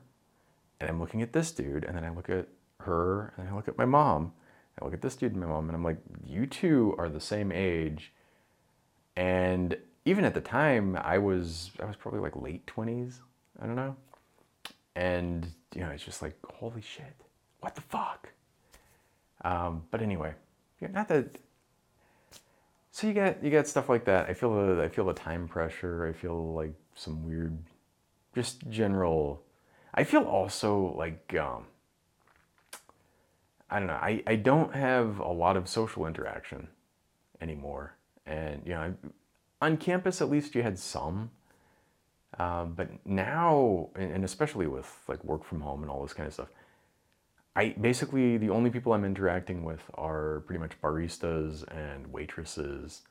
[0.80, 2.48] and I'm looking at this dude, and then I look at
[2.82, 4.34] her, and I look at my mom,
[4.80, 7.20] I look at this dude and my mom, and I'm like, you two are the
[7.20, 8.14] same age.
[9.16, 13.22] And even at the time, I was I was probably like late twenties.
[13.62, 13.96] I don't know.
[14.96, 17.16] And you know, it's just like holy shit,
[17.60, 18.30] what the fuck.
[19.44, 20.34] Um, but anyway,
[20.80, 21.38] yeah, not that.
[22.92, 24.30] So you get you get stuff like that.
[24.30, 26.08] I feel the I feel the time pressure.
[26.08, 27.58] I feel like some weird,
[28.36, 29.44] just general.
[29.94, 31.66] I feel also like um,
[33.72, 33.94] I don't know.
[33.94, 36.68] I, I don't have a lot of social interaction
[37.40, 37.96] anymore.
[38.26, 38.94] And, you know,
[39.62, 41.32] on campus at least you had some.
[42.38, 46.34] Um, but now, and especially with like work from home and all this kind of
[46.34, 46.50] stuff,
[47.56, 53.02] I basically the only people I'm interacting with are pretty much baristas and waitresses,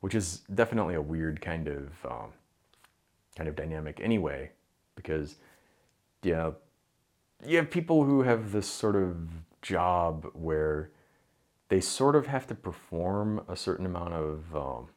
[0.00, 2.32] which is definitely a weird kind of um,
[3.36, 4.50] kind of dynamic anyway,
[4.94, 5.36] because
[6.22, 6.52] yeah,
[7.46, 9.28] you have people who have this sort of
[9.62, 10.90] job where
[11.68, 14.88] they sort of have to perform a certain amount of um,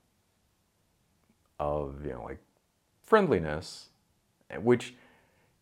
[1.59, 2.39] of you know like
[3.03, 3.89] friendliness,
[4.61, 4.93] which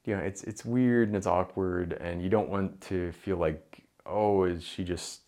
[0.06, 3.84] you know it's it's weird and it's awkward, and you don't want to feel like
[4.06, 5.22] oh is she just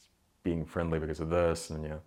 [0.43, 2.01] being friendly because of this and you know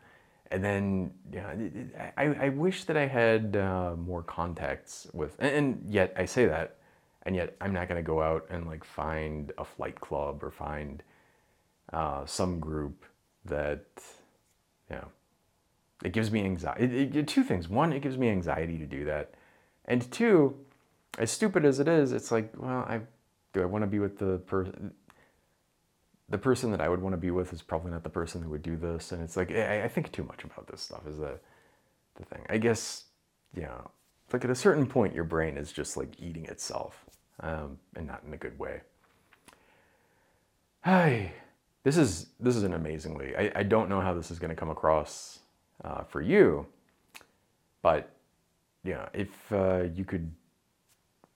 [0.51, 5.51] and then you know, I, I wish that I had uh, more contacts with and,
[5.51, 6.77] and yet I say that
[7.23, 10.51] and yet I'm not going to go out and like find a flight club or
[10.51, 11.03] find
[11.93, 13.05] uh, some group
[13.45, 13.85] that,
[14.91, 15.09] you know,
[16.05, 16.85] it gives me anxiety.
[16.85, 17.69] It, it, two things.
[17.69, 19.35] One, it gives me anxiety to do that.
[19.87, 20.57] And two,
[21.19, 23.01] as stupid as it is, it's like, well, I
[23.53, 24.93] do I want to be with the person.
[26.31, 28.51] The person that I would want to be with is probably not the person who
[28.51, 31.07] would do this, and it's like I, I think too much about this stuff.
[31.07, 31.39] Is the
[32.17, 32.45] the thing?
[32.51, 33.05] I guess,
[33.55, 33.91] you know,
[34.33, 37.07] like at a certain point, your brain is just like eating itself,
[37.41, 38.83] um, and not in a good way.
[40.83, 41.33] Hi.
[41.89, 43.35] This is this is an amazingly.
[43.35, 45.39] I, I don't know how this is going to come across
[45.83, 46.67] uh, for you,
[47.81, 48.11] but
[48.85, 50.31] yeah, if uh, you could,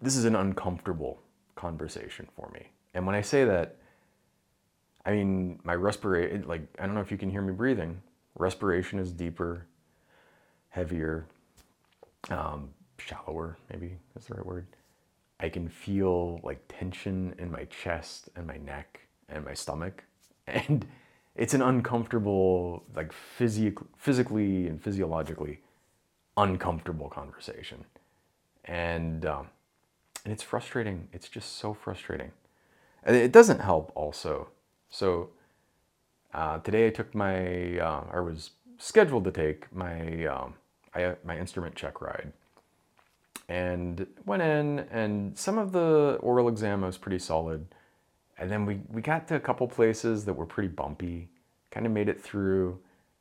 [0.03, 1.23] this is an uncomfortable
[1.55, 2.69] conversation for me.
[2.93, 3.77] And when I say that,
[5.07, 6.47] I mean my respiration.
[6.47, 8.03] Like I don't know if you can hear me breathing.
[8.35, 9.65] Respiration is deeper,
[10.69, 11.25] heavier,
[12.29, 13.57] um, shallower.
[13.73, 14.67] Maybe that's the right word.
[15.41, 20.05] I can feel like tension in my chest and my neck and my stomach
[20.47, 20.87] and
[21.35, 25.61] it's an uncomfortable, like physic- physically and physiologically
[26.37, 27.85] uncomfortable conversation,
[28.65, 29.49] and um,
[30.25, 31.09] and it's frustrating.
[31.13, 32.33] It's just so frustrating.
[33.05, 34.49] And it doesn't help also.
[34.89, 35.31] So
[36.33, 40.55] uh, today I took my, uh, I was scheduled to take my um,
[40.95, 42.33] I, my instrument check ride,
[43.49, 47.67] and went in, and some of the oral exam was pretty solid
[48.43, 51.29] and then we, we got to a couple places that were pretty bumpy,
[51.71, 52.77] kind of made it through,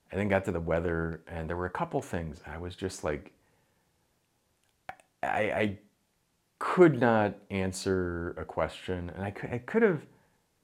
[0.09, 2.41] and then got to the weather, and there were a couple things.
[2.47, 3.31] I was just like,
[5.21, 5.77] I, I
[6.57, 10.01] could not answer a question, and I could, I could have,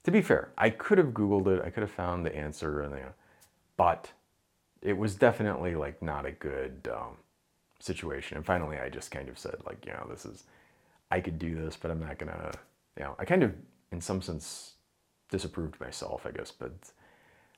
[0.02, 2.92] to be fair, I could have Googled it, I could have found the answer, and
[3.76, 4.10] but
[4.82, 7.16] it was definitely like not a good um,
[7.78, 8.36] situation.
[8.36, 10.42] And finally, I just kind of said like, you know, this is,
[11.12, 12.50] I could do this, but I'm not gonna,
[12.96, 13.54] you know, I kind of
[13.92, 14.74] in some sense
[15.30, 16.72] disapproved myself, I guess, but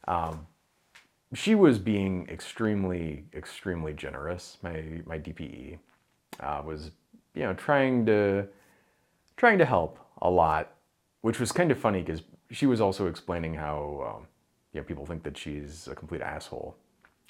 [0.09, 0.47] um,
[1.35, 4.59] she was being extremely, extremely generous.
[4.63, 5.79] My my DPE
[6.41, 6.91] uh, was,
[7.35, 8.49] you know, trying to
[9.37, 10.75] trying to help a lot,
[11.23, 14.27] which was kind of funny because she was also explaining how um,
[14.73, 16.77] you know people think that she's a complete asshole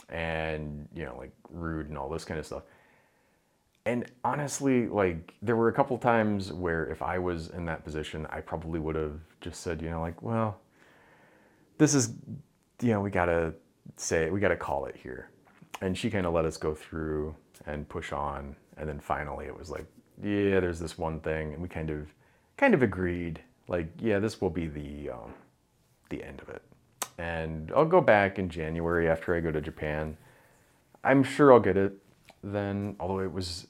[0.09, 2.63] and you know like rude and all this kind of stuff
[3.87, 8.27] and honestly, like there were a couple times where if I was in that position,
[8.31, 10.61] I probably would have just said, you know, like, well,
[11.79, 12.13] this is,
[12.83, 13.55] you know, we gotta
[13.97, 15.31] say, we gotta call it here.
[15.81, 17.35] And she kind of let us go through
[17.67, 19.87] and push on, and then finally it was like,
[20.23, 22.13] yeah, there's this one thing, and we kind of,
[22.59, 25.33] kind of agreed, like, yeah, this will be the, um,
[26.11, 26.63] the end of it.
[27.17, 30.17] And I'll go back in January after I go to Japan.
[31.03, 31.95] I'm sure I'll get it
[32.43, 33.67] then, although it was,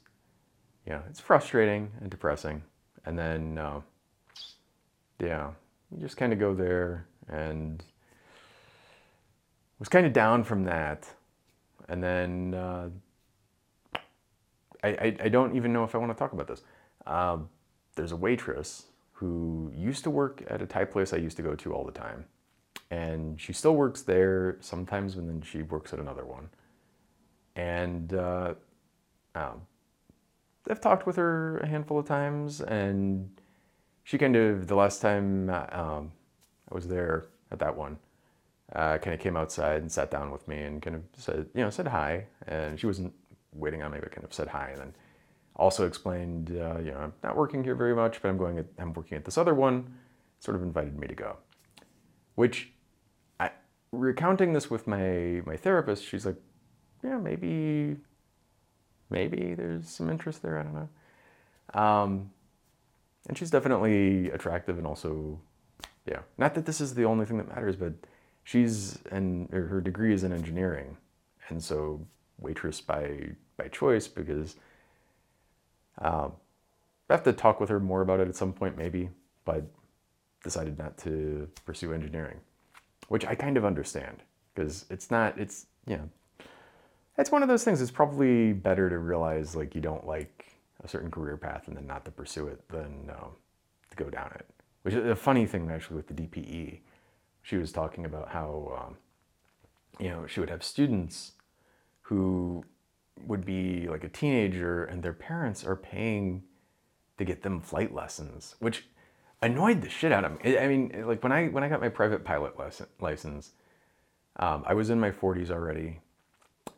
[0.91, 2.65] you know, it's frustrating and depressing.
[3.07, 3.81] And then, uh,
[5.21, 5.51] yeah,
[5.95, 7.81] you just kind of go there and
[9.79, 11.09] was kind of down from that.
[11.89, 12.89] And then uh,
[14.83, 16.63] I, I, I, don't even know if I want to talk about this.
[17.07, 17.39] Uh,
[17.95, 21.55] there's a waitress who used to work at a Thai place I used to go
[21.55, 22.25] to all the time.
[22.91, 26.49] And she still works there sometimes, and then she works at another one.
[27.55, 28.55] And uh,
[29.37, 29.61] um,
[30.69, 33.31] I've talked with her a handful of times, and
[34.05, 36.13] she kind of, the last time um,
[36.71, 37.99] I was there at that one,
[38.75, 41.63] uh, kind of came outside and sat down with me and kind of said, you
[41.63, 42.27] know, said hi.
[42.47, 43.13] And she wasn't
[43.53, 44.95] waiting on me, but kind of said hi, and then
[45.57, 48.59] also explained, uh, you know, I'm not working here very much, but I'm going.
[48.59, 49.95] At, I'm working at this other one.
[50.39, 51.37] Sort of invited me to go,
[52.35, 52.73] which,
[53.93, 56.37] recounting this with my my therapist, she's like,
[57.03, 57.97] yeah, maybe,
[59.11, 60.59] maybe there's some interest there.
[60.59, 61.81] I don't know.
[61.81, 62.31] Um,
[63.29, 65.39] and she's definitely attractive and also,
[66.07, 66.21] yeah.
[66.39, 67.93] Not that this is the only thing that matters, but
[68.45, 70.97] she's and her degree is in engineering,
[71.49, 72.01] and so
[72.39, 74.57] waitress by by choice because
[75.99, 76.33] um,
[77.09, 79.11] I have to talk with her more about it at some point, maybe,
[79.45, 79.65] but
[80.43, 82.41] decided not to pursue engineering,
[83.09, 84.23] which I kind of understand
[84.55, 86.09] because it's not, it's, you know,
[87.21, 87.81] it's one of those things.
[87.81, 90.47] It's probably better to realize like you don't like
[90.83, 93.33] a certain career path and then not to pursue it than um,
[93.91, 94.47] to go down it.
[94.83, 96.81] Which is a funny thing actually with the DPE.
[97.43, 98.97] She was talking about how, um,
[99.99, 101.33] you know, she would have students
[102.03, 102.65] who
[103.27, 106.43] would be like a teenager and their parents are paying
[107.19, 108.87] to get them flight lessons, which
[109.43, 110.59] annoyed the shit out of me.
[110.59, 113.53] I mean, like when I when I got my private pilot lesson, license,
[114.37, 116.01] um, I was in my 40s already,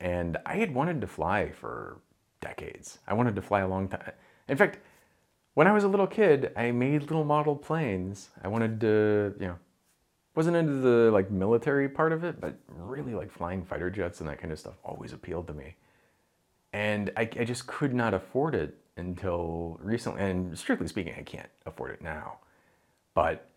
[0.02, 2.00] and I had wanted to fly for
[2.40, 2.98] decades.
[3.06, 4.12] I wanted to fly a long time.
[4.48, 4.78] In fact,
[5.54, 8.30] when I was a little kid, I made little model planes.
[8.42, 9.58] I wanted to, you know,
[10.34, 14.28] wasn't into the like military part of it, but really like flying fighter jets and
[14.28, 15.76] that kind of stuff always appealed to me
[16.72, 20.22] and I, I, just could not afford it until recently.
[20.22, 22.38] And strictly speaking, I can't afford it now,
[23.14, 23.48] but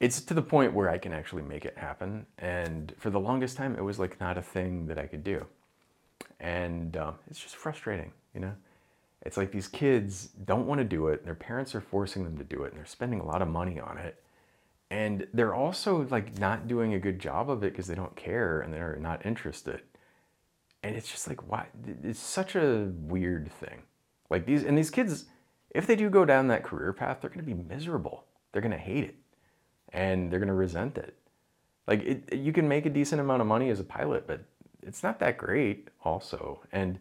[0.00, 2.26] it's to the point where I can actually make it happen.
[2.38, 5.46] And for the longest time, it was like not a thing that I could do,
[6.40, 8.52] and um, it's just frustrating, you know.
[9.22, 11.24] It's like these kids don't want to do it.
[11.24, 13.80] Their parents are forcing them to do it, and they're spending a lot of money
[13.80, 14.22] on it.
[14.90, 18.60] And they're also like not doing a good job of it because they don't care
[18.60, 19.80] and they're not interested
[20.84, 21.66] and it's just like why
[22.02, 23.82] it's such a weird thing
[24.30, 25.24] like these and these kids
[25.70, 28.70] if they do go down that career path they're going to be miserable they're going
[28.70, 29.16] to hate it
[29.94, 31.16] and they're going to resent it.
[31.86, 34.40] Like it, you can make a decent amount of money as a pilot but
[34.82, 36.60] it's not that great also.
[36.70, 36.98] And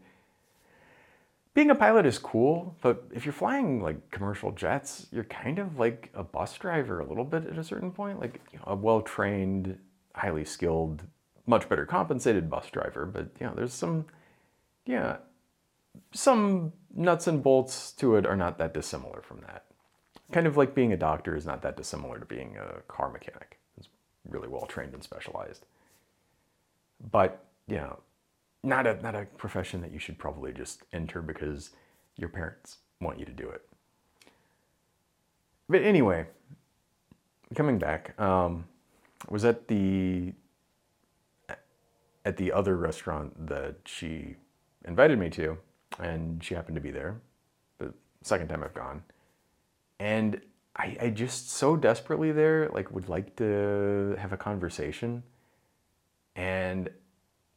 [1.53, 5.77] being a pilot is cool but if you're flying like commercial jets you're kind of
[5.77, 8.21] like a bus driver a little bit at a certain point.
[8.21, 9.77] Like you know, a well-trained
[10.15, 11.03] highly skilled
[11.45, 14.05] much better compensated bus driver, but you know, there's some,
[14.85, 15.17] yeah,
[16.13, 19.65] some nuts and bolts to it are not that dissimilar from that.
[20.33, 23.59] Kind of like being a doctor is not that dissimilar to being a car mechanic.
[23.77, 23.87] It's
[24.27, 25.65] really well trained and specialized.
[27.11, 27.99] But, you know,
[28.63, 31.71] not a, not a profession that you should probably just enter because
[32.17, 33.61] your parents want you to do it.
[35.69, 36.25] But anyway,
[37.55, 38.65] coming back, um,
[39.29, 40.33] was at the
[42.25, 44.35] at the other restaurant that she
[44.85, 45.57] invited me to,
[45.99, 47.19] and she happened to be there.
[47.79, 49.03] The second time I've gone,
[49.99, 50.41] and
[50.75, 55.23] I, I just so desperately there like would like to have a conversation,
[56.35, 56.89] and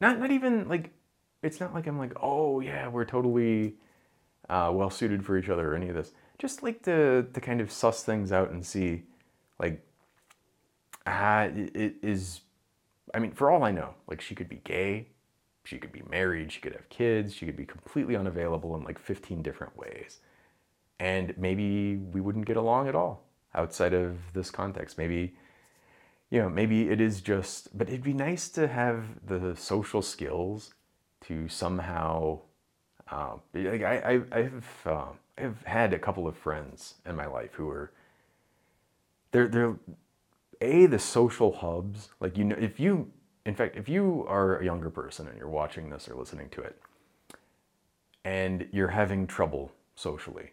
[0.01, 0.91] not not even like
[1.43, 3.75] it's not like I'm like oh yeah we're totally
[4.49, 6.11] uh, well suited for each other or any of this.
[6.37, 9.03] Just like to to kind of suss things out and see
[9.59, 9.83] like
[11.07, 12.41] it, it is
[13.13, 15.07] I mean, for all I know, like she could be gay,
[15.63, 18.99] she could be married, she could have kids, she could be completely unavailable in like
[18.99, 20.19] 15 different ways.
[20.99, 23.23] And maybe we wouldn't get along at all
[23.53, 24.97] outside of this context.
[24.97, 25.35] Maybe,
[26.29, 30.73] you know, maybe it is just, but it'd be nice to have the social skills
[31.25, 32.39] to somehow,
[33.11, 37.53] um, like I, I, I've, um, I've had a couple of friends in my life
[37.53, 37.91] who are,
[39.31, 39.75] they're, they're
[40.61, 43.11] a the social hubs like you know if you
[43.45, 46.61] in fact if you are a younger person and you're watching this or listening to
[46.61, 46.79] it
[48.25, 50.51] and you're having trouble socially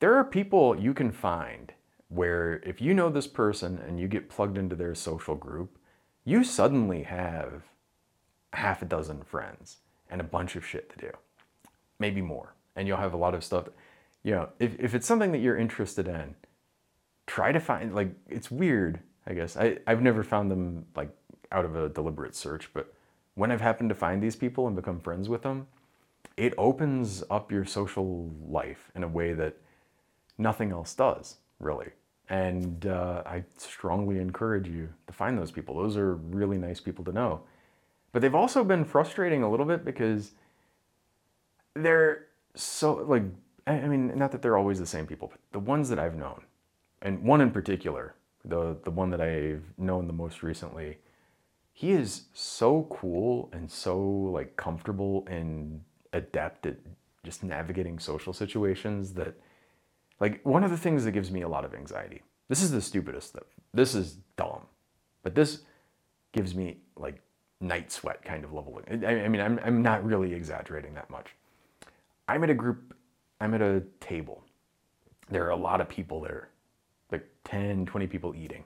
[0.00, 1.72] there are people you can find
[2.08, 5.78] where if you know this person and you get plugged into their social group
[6.24, 7.62] you suddenly have
[8.52, 9.78] half a dozen friends
[10.10, 11.12] and a bunch of shit to do
[11.98, 13.68] maybe more and you'll have a lot of stuff
[14.24, 16.34] you know if, if it's something that you're interested in
[17.26, 19.56] try to find like it's weird I guess.
[19.56, 21.10] I, I've never found them like
[21.52, 22.92] out of a deliberate search, but
[23.34, 25.66] when I've happened to find these people and become friends with them,
[26.36, 29.56] it opens up your social life in a way that
[30.40, 31.88] nothing else does, really.
[32.28, 35.76] And uh, I strongly encourage you to find those people.
[35.76, 37.42] Those are really nice people to know.
[38.12, 40.32] But they've also been frustrating a little bit because
[41.74, 43.22] they're so, like,
[43.66, 46.42] I mean, not that they're always the same people, but the ones that I've known,
[47.02, 48.14] and one in particular
[48.44, 50.98] the the one that I've known the most recently,
[51.72, 55.82] he is so cool and so like comfortable and
[56.12, 56.76] adept at
[57.24, 59.34] just navigating social situations that
[60.20, 62.22] like one of the things that gives me a lot of anxiety.
[62.48, 63.46] This is the stupidest stuff.
[63.72, 64.66] This is dumb.
[65.22, 65.62] But this
[66.32, 67.20] gives me like
[67.60, 68.80] night sweat kind of level.
[68.90, 71.34] I, I mean, I'm, I'm not really exaggerating that much.
[72.28, 72.94] I'm at a group,
[73.40, 74.44] I'm at a table.
[75.30, 76.50] There are a lot of people there,
[77.10, 78.64] like 10, 20 people eating.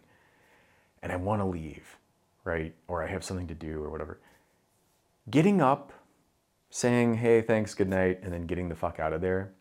[1.02, 1.98] And I want to leave,
[2.44, 2.74] right?
[2.88, 4.18] Or I have something to do or whatever.
[5.30, 5.92] Getting up,
[6.70, 9.52] saying, hey, thanks, good night, and then getting the fuck out of there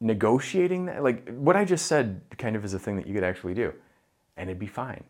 [0.00, 3.24] negotiating that like what i just said kind of is a thing that you could
[3.24, 3.72] actually do
[4.36, 5.04] and it'd be fine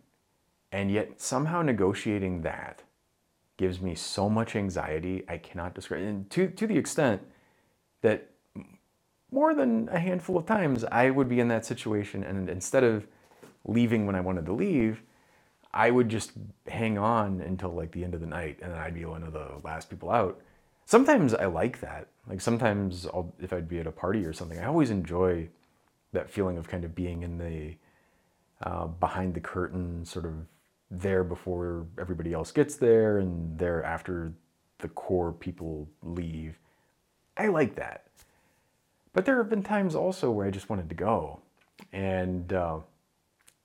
[0.73, 2.83] and yet somehow negotiating that
[3.57, 7.21] gives me so much anxiety i cannot describe and to, to the extent
[8.03, 8.31] that
[9.33, 13.07] more than a handful of times i would be in that situation and instead of
[13.65, 15.03] leaving when i wanted to leave
[15.75, 16.31] i would just
[16.69, 19.49] hang on until like the end of the night and i'd be one of the
[19.65, 20.41] last people out
[20.87, 22.09] sometimes I like that.
[22.29, 25.49] Like sometimes I'll, if I'd be at a party or something, I always enjoy
[26.13, 27.75] that feeling of kind of being in the
[28.63, 30.35] uh, behind the curtain, sort of
[30.91, 34.33] there before everybody else gets there and there after
[34.79, 36.59] the core people leave.
[37.37, 38.07] I like that.
[39.13, 41.41] But there have been times also where I just wanted to go.
[41.93, 42.79] And, uh,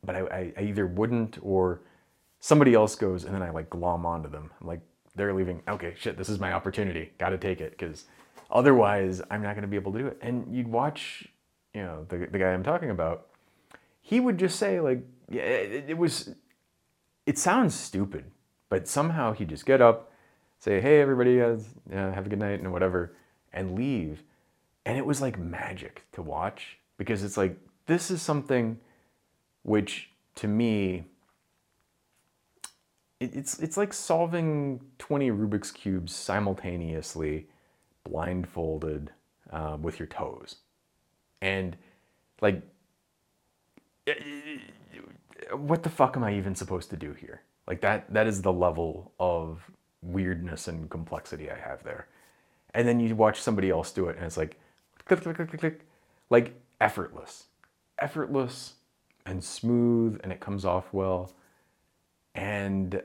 [0.04, 1.82] but I, I either wouldn't or
[2.40, 4.52] somebody else goes and then I like glom onto them.
[4.60, 4.82] I'm like,
[5.16, 5.62] they're leaving.
[5.68, 7.12] Okay, shit, this is my opportunity.
[7.18, 8.06] Got to take it because
[8.52, 10.18] otherwise I'm not going to be able to do it.
[10.22, 11.28] And you'd watch,
[11.74, 13.28] you know, the, the guy I'm talking about,
[14.02, 16.36] he would just say, like, yeah, it, it was,
[17.26, 18.26] it sounds stupid,
[18.70, 20.12] but somehow he'd just get up,
[20.60, 21.58] say, hey, everybody, uh,
[21.92, 23.14] have a good night and whatever,
[23.54, 24.24] and leave.
[24.86, 28.80] And it was like magic to watch because it's like, this is something
[29.64, 31.04] which to me
[33.22, 37.48] it's it's like solving 20 Rubik's cubes simultaneously,
[38.04, 39.12] blindfolded
[39.52, 40.58] uh, with your toes,
[41.42, 41.78] and
[42.42, 42.62] like,
[45.54, 47.42] what the fuck am I even supposed to do here?
[47.68, 49.70] Like that that is the level of
[50.02, 52.08] weirdness and complexity I have there,
[52.74, 54.60] and then you watch somebody else do it, and it's like,
[55.06, 55.82] click click click click click,
[56.30, 57.46] like effortless,
[58.00, 58.74] effortless
[59.26, 61.32] and smooth, and it comes off well.
[62.34, 63.04] And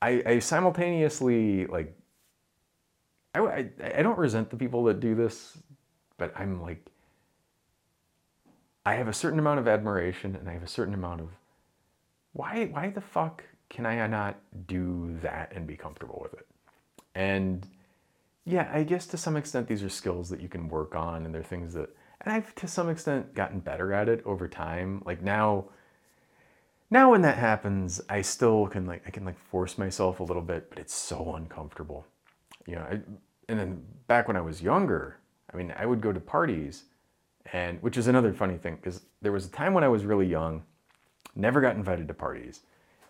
[0.00, 1.92] I, I simultaneously like
[3.34, 5.58] I, I, I don't resent the people that do this,
[6.18, 6.84] but I'm like
[8.84, 11.28] I have a certain amount of admiration and I have a certain amount of
[12.32, 16.46] why why the fuck can I not do that and be comfortable with it?
[17.14, 17.66] And
[18.44, 21.34] yeah, I guess to some extent these are skills that you can work on and
[21.34, 21.90] they're things that
[22.22, 25.02] and I've to some extent gotten better at it over time.
[25.04, 25.66] Like now
[26.90, 30.42] now when that happens, I still can like I can like force myself a little
[30.42, 32.06] bit, but it's so uncomfortable.
[32.66, 33.00] You know, I,
[33.48, 35.18] and then back when I was younger,
[35.52, 36.84] I mean, I would go to parties
[37.52, 40.26] and which is another funny thing because there was a time when I was really
[40.26, 40.62] young,
[41.34, 42.60] never got invited to parties.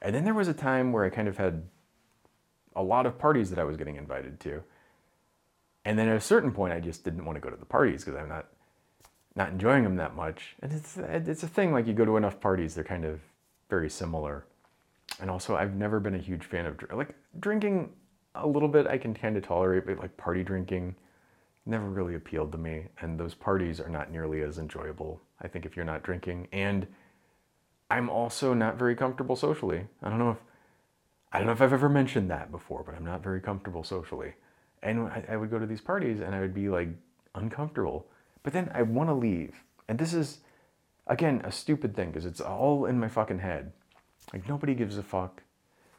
[0.03, 1.62] And then there was a time where I kind of had
[2.74, 4.62] a lot of parties that I was getting invited to.
[5.84, 8.05] And then at a certain point I just didn't want to go to the parties
[8.05, 8.46] because I'm not
[9.36, 10.57] not enjoying them that much.
[10.61, 13.20] And it's it's a thing like you go to enough parties, they're kind of
[13.68, 14.46] very similar.
[15.20, 17.90] And also, I've never been a huge fan of like drinking
[18.35, 18.87] a little bit.
[18.87, 20.95] I can kind of tolerate, but like party drinking
[21.66, 22.87] never really appealed to me.
[23.01, 25.20] And those parties are not nearly as enjoyable.
[25.41, 26.87] I think if you're not drinking, and
[27.91, 29.87] I'm also not very comfortable socially.
[30.03, 30.39] I don't know if
[31.33, 34.35] I don't know if I've ever mentioned that before, but I'm not very comfortable socially.
[34.83, 36.89] And I, I would go to these parties and I would be like
[37.35, 38.07] uncomfortable.
[38.43, 39.55] But then I want to leave.
[39.87, 40.39] And this is
[41.11, 43.72] Again, a stupid thing because it's all in my fucking head.
[44.33, 45.43] Like nobody gives a fuck.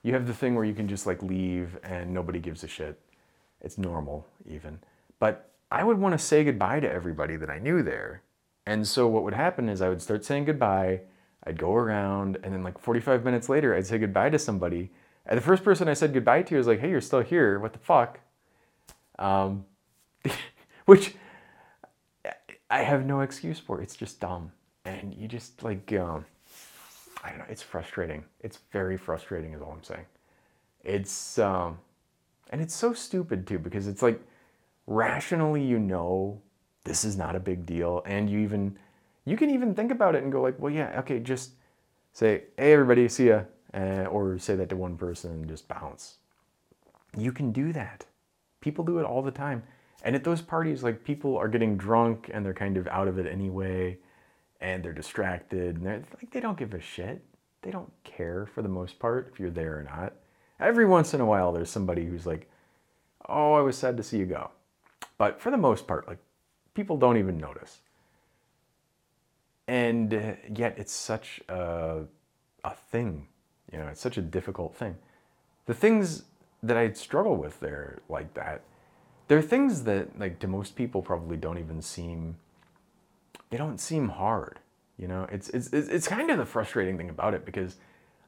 [0.04, 3.00] You have the thing where you can just like leave and nobody gives a shit.
[3.62, 4.80] It's normal even.
[5.20, 8.24] But I would want to say goodbye to everybody that I knew there.
[8.66, 11.02] And so what would happen is I would start saying goodbye.
[11.46, 14.92] I'd go around and then like 45 minutes later I'd say goodbye to somebody.
[15.26, 17.60] And the first person I said goodbye to was like, "Hey, you're still here.
[17.60, 18.20] What the fuck?"
[19.20, 19.66] Um,
[20.86, 21.16] which
[22.70, 23.82] I have no excuse for.
[23.82, 24.52] It's just dumb
[24.86, 26.26] and you just like um,
[27.24, 27.46] I don't know.
[27.50, 28.24] It's frustrating.
[28.42, 30.06] It's very frustrating, is all I'm saying.
[30.84, 31.78] It's um,
[32.50, 34.20] and it's so stupid too because it's like
[34.88, 36.42] rationally you know
[36.84, 38.78] this is not a big deal, and you even
[39.26, 41.52] you can even think about it and go like, well, yeah, okay, just
[42.12, 43.44] say, hey, everybody, see ya,
[43.74, 46.16] uh, or say that to one person and just bounce.
[47.16, 48.06] You can do that.
[48.62, 49.64] People do it all the time.
[50.04, 53.20] And at those parties, like people are getting drunk and they're kind of out of
[53.20, 54.00] it anyway
[54.62, 57.22] and they're distracted and they're like they don't give a shit.
[57.62, 60.14] They don't care for the most part if you're there or not.
[60.60, 62.50] Every once in a while there's somebody who's like,
[63.28, 64.52] "Oh, I was sad to see you go."
[65.22, 66.18] but for the most part, like
[66.74, 67.82] people don't even notice.
[69.68, 72.06] And uh, yet it's such a,
[72.64, 73.28] a thing,
[73.72, 74.96] you know, it's such a difficult thing.
[75.68, 76.24] The things
[76.64, 78.64] that I struggle with there like that,
[79.28, 82.38] they're things that like to most people probably don't even seem,
[83.52, 84.60] they don't seem hard.
[84.98, 87.76] You know, it's, it's, it's kind of the frustrating thing about it because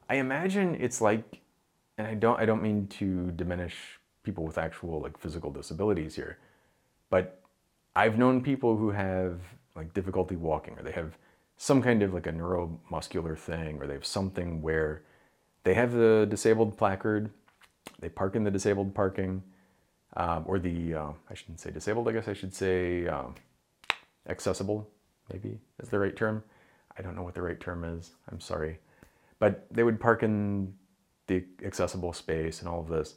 [0.08, 1.40] I imagine it's like,
[1.98, 6.38] and I don't, I don't mean to diminish people with actual like physical disabilities here,
[7.10, 7.40] but
[7.96, 9.40] I've known people who have
[9.76, 11.16] like difficulty walking or they have
[11.56, 15.02] some kind of like a neuromuscular thing or they have something where
[15.62, 17.30] they have the disabled placard,
[18.00, 19.42] they park in the disabled parking,
[20.16, 23.36] um, or the, uh, I shouldn't say disabled, I guess I should say um,
[24.28, 24.90] accessible,
[25.32, 26.42] maybe is the right term.
[26.98, 28.78] I don't know what the right term is, I'm sorry.
[29.38, 30.74] But they would park in
[31.26, 33.14] the accessible space and all of this,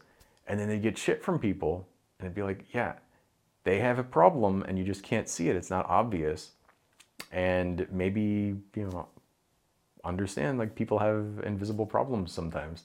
[0.48, 1.88] and then they'd get shit from people,
[2.20, 2.94] and it'd be like, yeah,
[3.68, 5.56] they have a problem and you just can't see it.
[5.58, 6.52] It's not obvious.
[7.34, 9.08] And maybe, you know,
[10.06, 12.84] understand like people have invisible problems sometimes.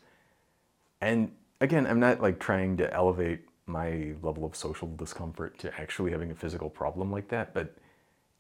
[1.01, 6.11] And again, I'm not like trying to elevate my level of social discomfort to actually
[6.11, 7.77] having a physical problem like that, but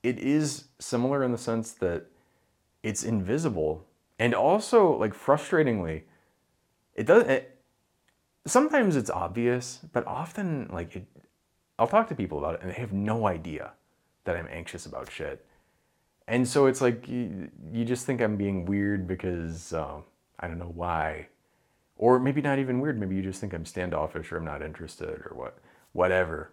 [0.02, 2.06] it is similar in the sense that
[2.82, 3.86] it's invisible
[4.18, 6.02] and also like frustratingly
[6.94, 7.60] it does it,
[8.46, 11.06] sometimes it's obvious but often like it
[11.78, 13.72] I'll talk to people about it and they have no idea
[14.24, 15.44] that I'm anxious about shit.
[16.28, 20.00] And so it's like you, you just think I'm being weird because uh,
[20.38, 21.28] I don't know why.
[21.96, 25.26] Or maybe not even weird, maybe you just think I'm standoffish or I'm not interested
[25.26, 25.58] or what
[25.92, 26.52] whatever.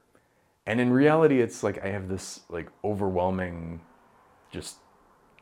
[0.65, 3.81] And in reality it's like I have this like overwhelming
[4.51, 4.77] just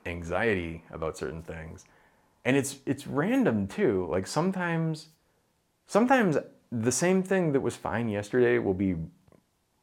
[0.05, 1.85] anxiety about certain things.
[2.45, 4.07] And it's it's random too.
[4.09, 5.07] Like sometimes
[5.85, 6.37] sometimes
[6.71, 8.95] the same thing that was fine yesterday will be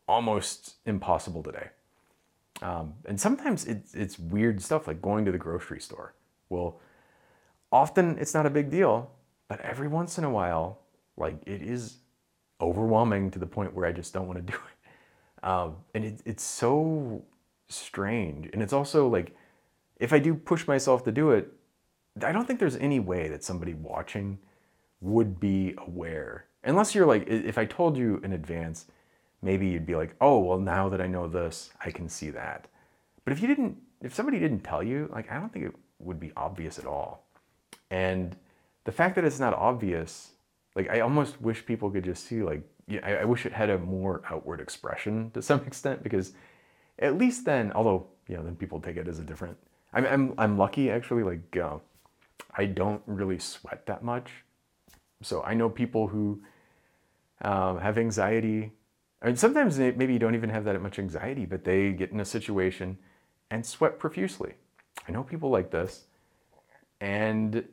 [0.06, 1.68] almost impossible today.
[2.62, 6.14] Um, and sometimes it's, it's weird stuff like going to the grocery store.
[6.48, 6.80] Well,
[7.72, 9.10] often it's not a big deal,
[9.48, 10.80] but every once in a while,
[11.16, 11.98] like it is
[12.60, 14.73] overwhelming to the point where I just don't want to do it.
[15.44, 17.22] Um, and it, it's so
[17.68, 18.48] strange.
[18.52, 19.36] And it's also like,
[20.00, 21.52] if I do push myself to do it,
[22.22, 24.38] I don't think there's any way that somebody watching
[25.00, 26.46] would be aware.
[26.64, 28.86] Unless you're like, if I told you in advance,
[29.42, 32.66] maybe you'd be like, oh, well, now that I know this, I can see that.
[33.24, 36.18] But if you didn't, if somebody didn't tell you, like, I don't think it would
[36.18, 37.26] be obvious at all.
[37.90, 38.34] And
[38.84, 40.30] the fact that it's not obvious,
[40.74, 43.70] like, I almost wish people could just see, like, yeah, I, I wish it had
[43.70, 46.32] a more outward expression to some extent because
[46.98, 49.56] at least then, although, you know, then people take it as a different,
[49.92, 51.78] I'm, I'm, I'm lucky actually, like, uh,
[52.56, 54.30] I don't really sweat that much.
[55.22, 56.42] So I know people who
[57.42, 58.72] um, have anxiety
[59.24, 62.20] and sometimes they, maybe you don't even have that much anxiety, but they get in
[62.20, 62.98] a situation
[63.50, 64.52] and sweat profusely.
[65.08, 66.04] I know people like this,
[67.00, 67.64] and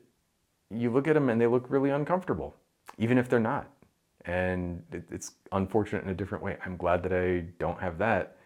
[0.70, 2.56] you look at them and they look really uncomfortable,
[2.96, 3.70] even if they're not.
[4.24, 6.56] And it, it's unfortunate in a different way.
[6.64, 8.36] I'm glad that I don't have that.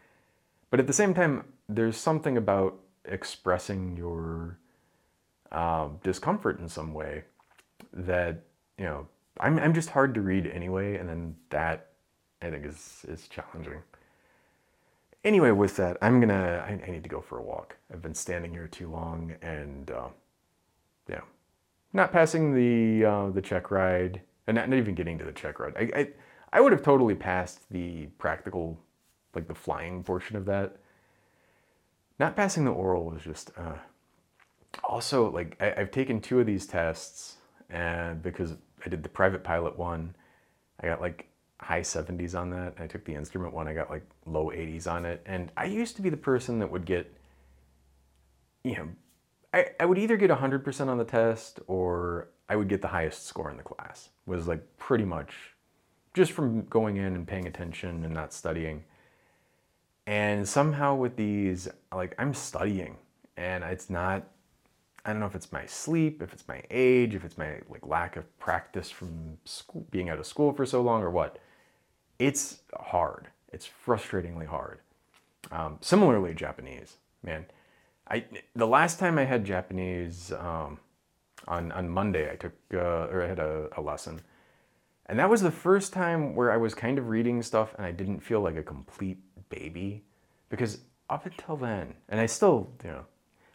[0.71, 4.59] But at the same time, there's something about expressing your
[5.53, 7.25] uh, discomfort in some way
[7.93, 8.43] that,
[8.79, 9.07] you know,
[9.39, 11.89] I'm, I'm just hard to read anyway, and then that
[12.43, 13.83] I think is is challenging.
[15.25, 16.65] Anyway, with that, I'm gonna.
[16.67, 17.77] I, I need to go for a walk.
[17.93, 20.09] I've been standing here too long, and uh,
[21.09, 21.23] yeah,
[21.93, 25.59] not passing the uh, the check ride, and not, not even getting to the check
[25.59, 25.75] ride.
[25.77, 26.09] I, I
[26.53, 28.79] I would have totally passed the practical,
[29.35, 30.77] like the flying portion of that.
[32.19, 33.51] Not passing the oral was just.
[33.57, 33.77] Uh,
[34.85, 37.37] also, like I, I've taken two of these tests,
[37.71, 40.15] and because I did the private pilot one,
[40.81, 41.29] I got like
[41.61, 42.75] high 70s on that.
[42.79, 45.23] I took the instrument one, I got like low 80s on it.
[45.27, 47.13] And I used to be the person that would get,
[48.63, 48.89] you know,
[49.55, 53.27] I, I would either get 100% on the test or I would get the highest
[53.27, 54.11] score in the class.
[54.27, 55.35] Was like pretty much
[56.15, 58.85] just from going in and paying attention and not studying.
[60.07, 62.97] And somehow with these, like I'm studying
[63.37, 64.25] and it's not
[65.07, 67.87] I don't know if it's my sleep, if it's my age, if it's my like
[67.87, 71.39] lack of practice from school, being out of school for so long or what
[72.19, 73.29] it's hard.
[73.53, 74.81] It's frustratingly hard.
[75.53, 77.47] Um, similarly, Japanese, man.
[78.11, 78.25] I
[78.57, 80.81] the last time I had Japanese um,
[81.49, 84.21] on on Monday, I took uh, or I had a, a lesson,
[85.07, 87.93] and that was the first time where I was kind of reading stuff and I
[87.93, 89.19] didn't feel like a complete
[89.49, 90.05] baby,
[90.49, 90.79] because
[91.09, 93.05] up until then, and I still you know,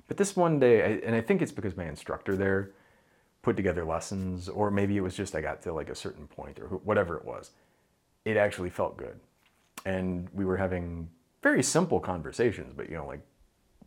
[0.07, 2.71] but this one day, I, and I think it's because my instructor there
[3.41, 6.59] put together lessons, or maybe it was just I got to like a certain point
[6.59, 7.51] or whatever it was
[8.23, 9.19] it actually felt good.
[9.85, 11.09] and we were having
[11.41, 13.21] very simple conversations, but you know, like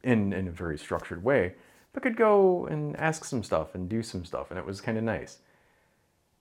[0.03, 1.55] in in a very structured way.
[1.95, 4.99] But could go and ask some stuff and do some stuff, and it was kind
[4.99, 5.39] of nice.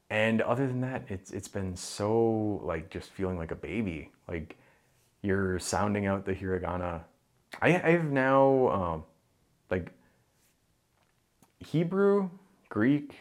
[0.09, 4.11] And other than that, it's it's been so like just feeling like a baby.
[4.27, 4.57] Like
[5.21, 7.03] you're sounding out the hiragana.
[7.61, 9.03] I I have now um,
[9.69, 9.91] like
[11.59, 12.29] Hebrew,
[12.69, 13.15] Greek,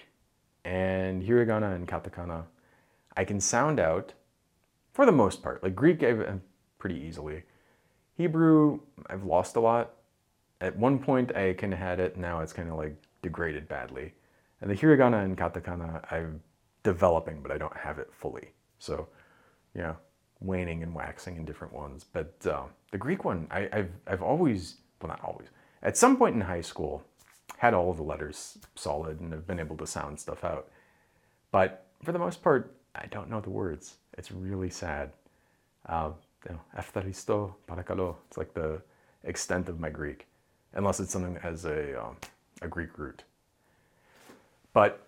[0.65, 2.45] and hiragana and katakana.
[3.17, 4.15] I can sound out
[4.93, 5.63] for the most part.
[5.63, 6.41] Like Greek, I've
[6.79, 7.45] pretty easily.
[8.17, 9.95] Hebrew, I've lost a lot.
[10.63, 12.17] At one point, I kind of had it.
[12.17, 14.15] Now it's kind of like degraded badly.
[14.61, 16.41] And the hiragana and katakana, I'm
[16.85, 18.51] developing, but I don't have it fully.
[18.79, 19.09] So,
[19.75, 19.95] yeah,
[20.41, 22.05] waning and waxing in different ones.
[22.05, 25.49] But uh, the Greek one, I, have I've always, well, not always,
[25.83, 27.03] at some point in high school,
[27.59, 30.71] had all the letters solid and have been able to sound stuff out.
[31.51, 33.97] But for the most part, I don't know the words.
[34.17, 35.11] It's really sad.
[35.89, 36.11] Uh,
[36.49, 38.15] you know, Eftharisto, parakalo.
[38.29, 38.81] It's like the
[39.25, 40.29] extent of my Greek,
[40.75, 42.17] unless it's something that has a, um,
[42.61, 43.25] a Greek root.
[44.73, 45.07] But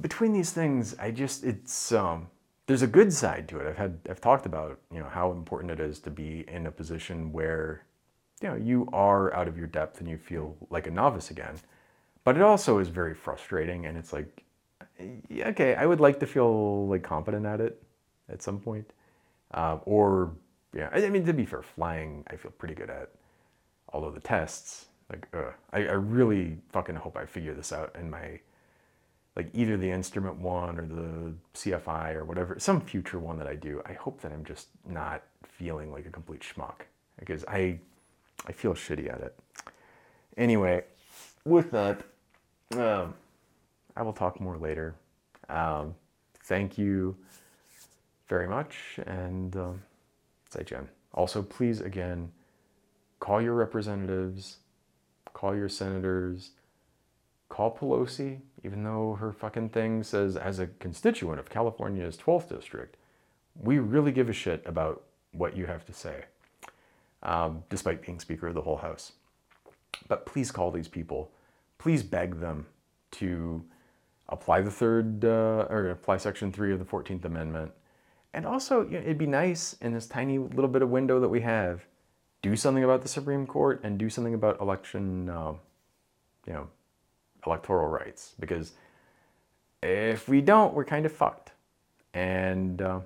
[0.00, 2.28] between these things, I just, it's, um,
[2.66, 3.66] there's a good side to it.
[3.66, 6.70] I've had, I've talked about, you know, how important it is to be in a
[6.70, 7.84] position where,
[8.42, 11.56] you know, you are out of your depth and you feel like a novice again.
[12.24, 14.42] But it also is very frustrating and it's like,
[15.40, 17.82] okay, I would like to feel like competent at it
[18.28, 18.92] at some point.
[19.54, 20.32] Uh, or,
[20.74, 23.10] yeah, I mean, to be fair, flying I feel pretty good at.
[23.96, 28.10] Although the tests, like, uh, I, I really fucking hope I figure this out in
[28.10, 28.40] my,
[29.34, 33.54] like, either the instrument one or the CFI or whatever, some future one that I
[33.54, 33.80] do.
[33.86, 36.82] I hope that I'm just not feeling like a complete schmuck
[37.18, 37.78] because I,
[38.46, 39.38] I feel shitty at it.
[40.36, 40.84] Anyway,
[41.46, 42.02] with that,
[42.72, 43.14] um,
[43.96, 44.94] I will talk more later.
[45.48, 45.94] Um,
[46.44, 47.16] thank you
[48.28, 49.82] very much, and um,
[50.66, 50.86] Jen.
[51.14, 52.30] Also, please again,
[53.20, 54.58] call your representatives,
[55.32, 56.50] call your senators,
[57.48, 62.96] call Pelosi, even though her fucking thing says, as a constituent of California's 12th district,
[63.60, 65.02] we really give a shit about
[65.32, 66.24] what you have to say,
[67.22, 69.12] um, despite being Speaker of the whole House.
[70.08, 71.30] But please call these people.
[71.78, 72.66] Please beg them
[73.12, 73.64] to
[74.28, 77.72] apply the third uh, or apply section three of the 14th amendment
[78.36, 81.28] and also you know, it'd be nice in this tiny little bit of window that
[81.28, 81.86] we have
[82.48, 85.52] do something about the supreme court and do something about election uh,
[86.46, 86.68] you know
[87.46, 88.72] electoral rights because
[89.82, 91.52] if we don't we're kind of fucked
[92.14, 93.00] and uh,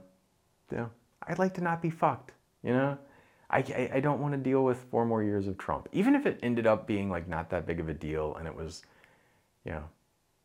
[0.70, 0.90] you know
[1.28, 2.32] i'd like to not be fucked
[2.62, 2.96] you know
[3.52, 6.38] I, I, don't want to deal with four more years of trump even if it
[6.40, 8.82] ended up being like not that big of a deal and it was
[9.64, 9.84] you know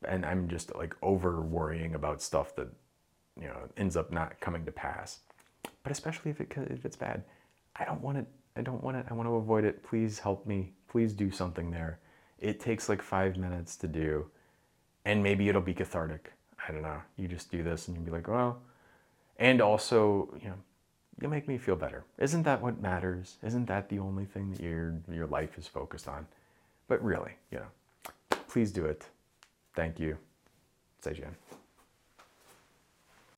[0.07, 2.67] and I'm just like over worrying about stuff that
[3.39, 5.19] you know ends up not coming to pass.
[5.83, 7.23] But especially if it if it's bad,
[7.75, 8.27] I don't want it.
[8.55, 9.05] I don't want it.
[9.09, 9.83] I want to avoid it.
[9.83, 10.73] Please help me.
[10.87, 11.99] Please do something there.
[12.39, 14.27] It takes like five minutes to do,
[15.03, 16.31] and maybe it'll be cathartic.
[16.67, 17.01] I don't know.
[17.17, 18.61] You just do this and you'll be like, well,
[19.37, 20.55] and also, you know,
[21.19, 22.05] you'll make me feel better.
[22.17, 23.37] Isn't that what matters?
[23.43, 26.25] Isn't that the only thing that your your life is focused on?
[26.87, 29.05] But really, you know, please do it.
[29.75, 30.17] Thank you.
[31.05, 31.64] 再见。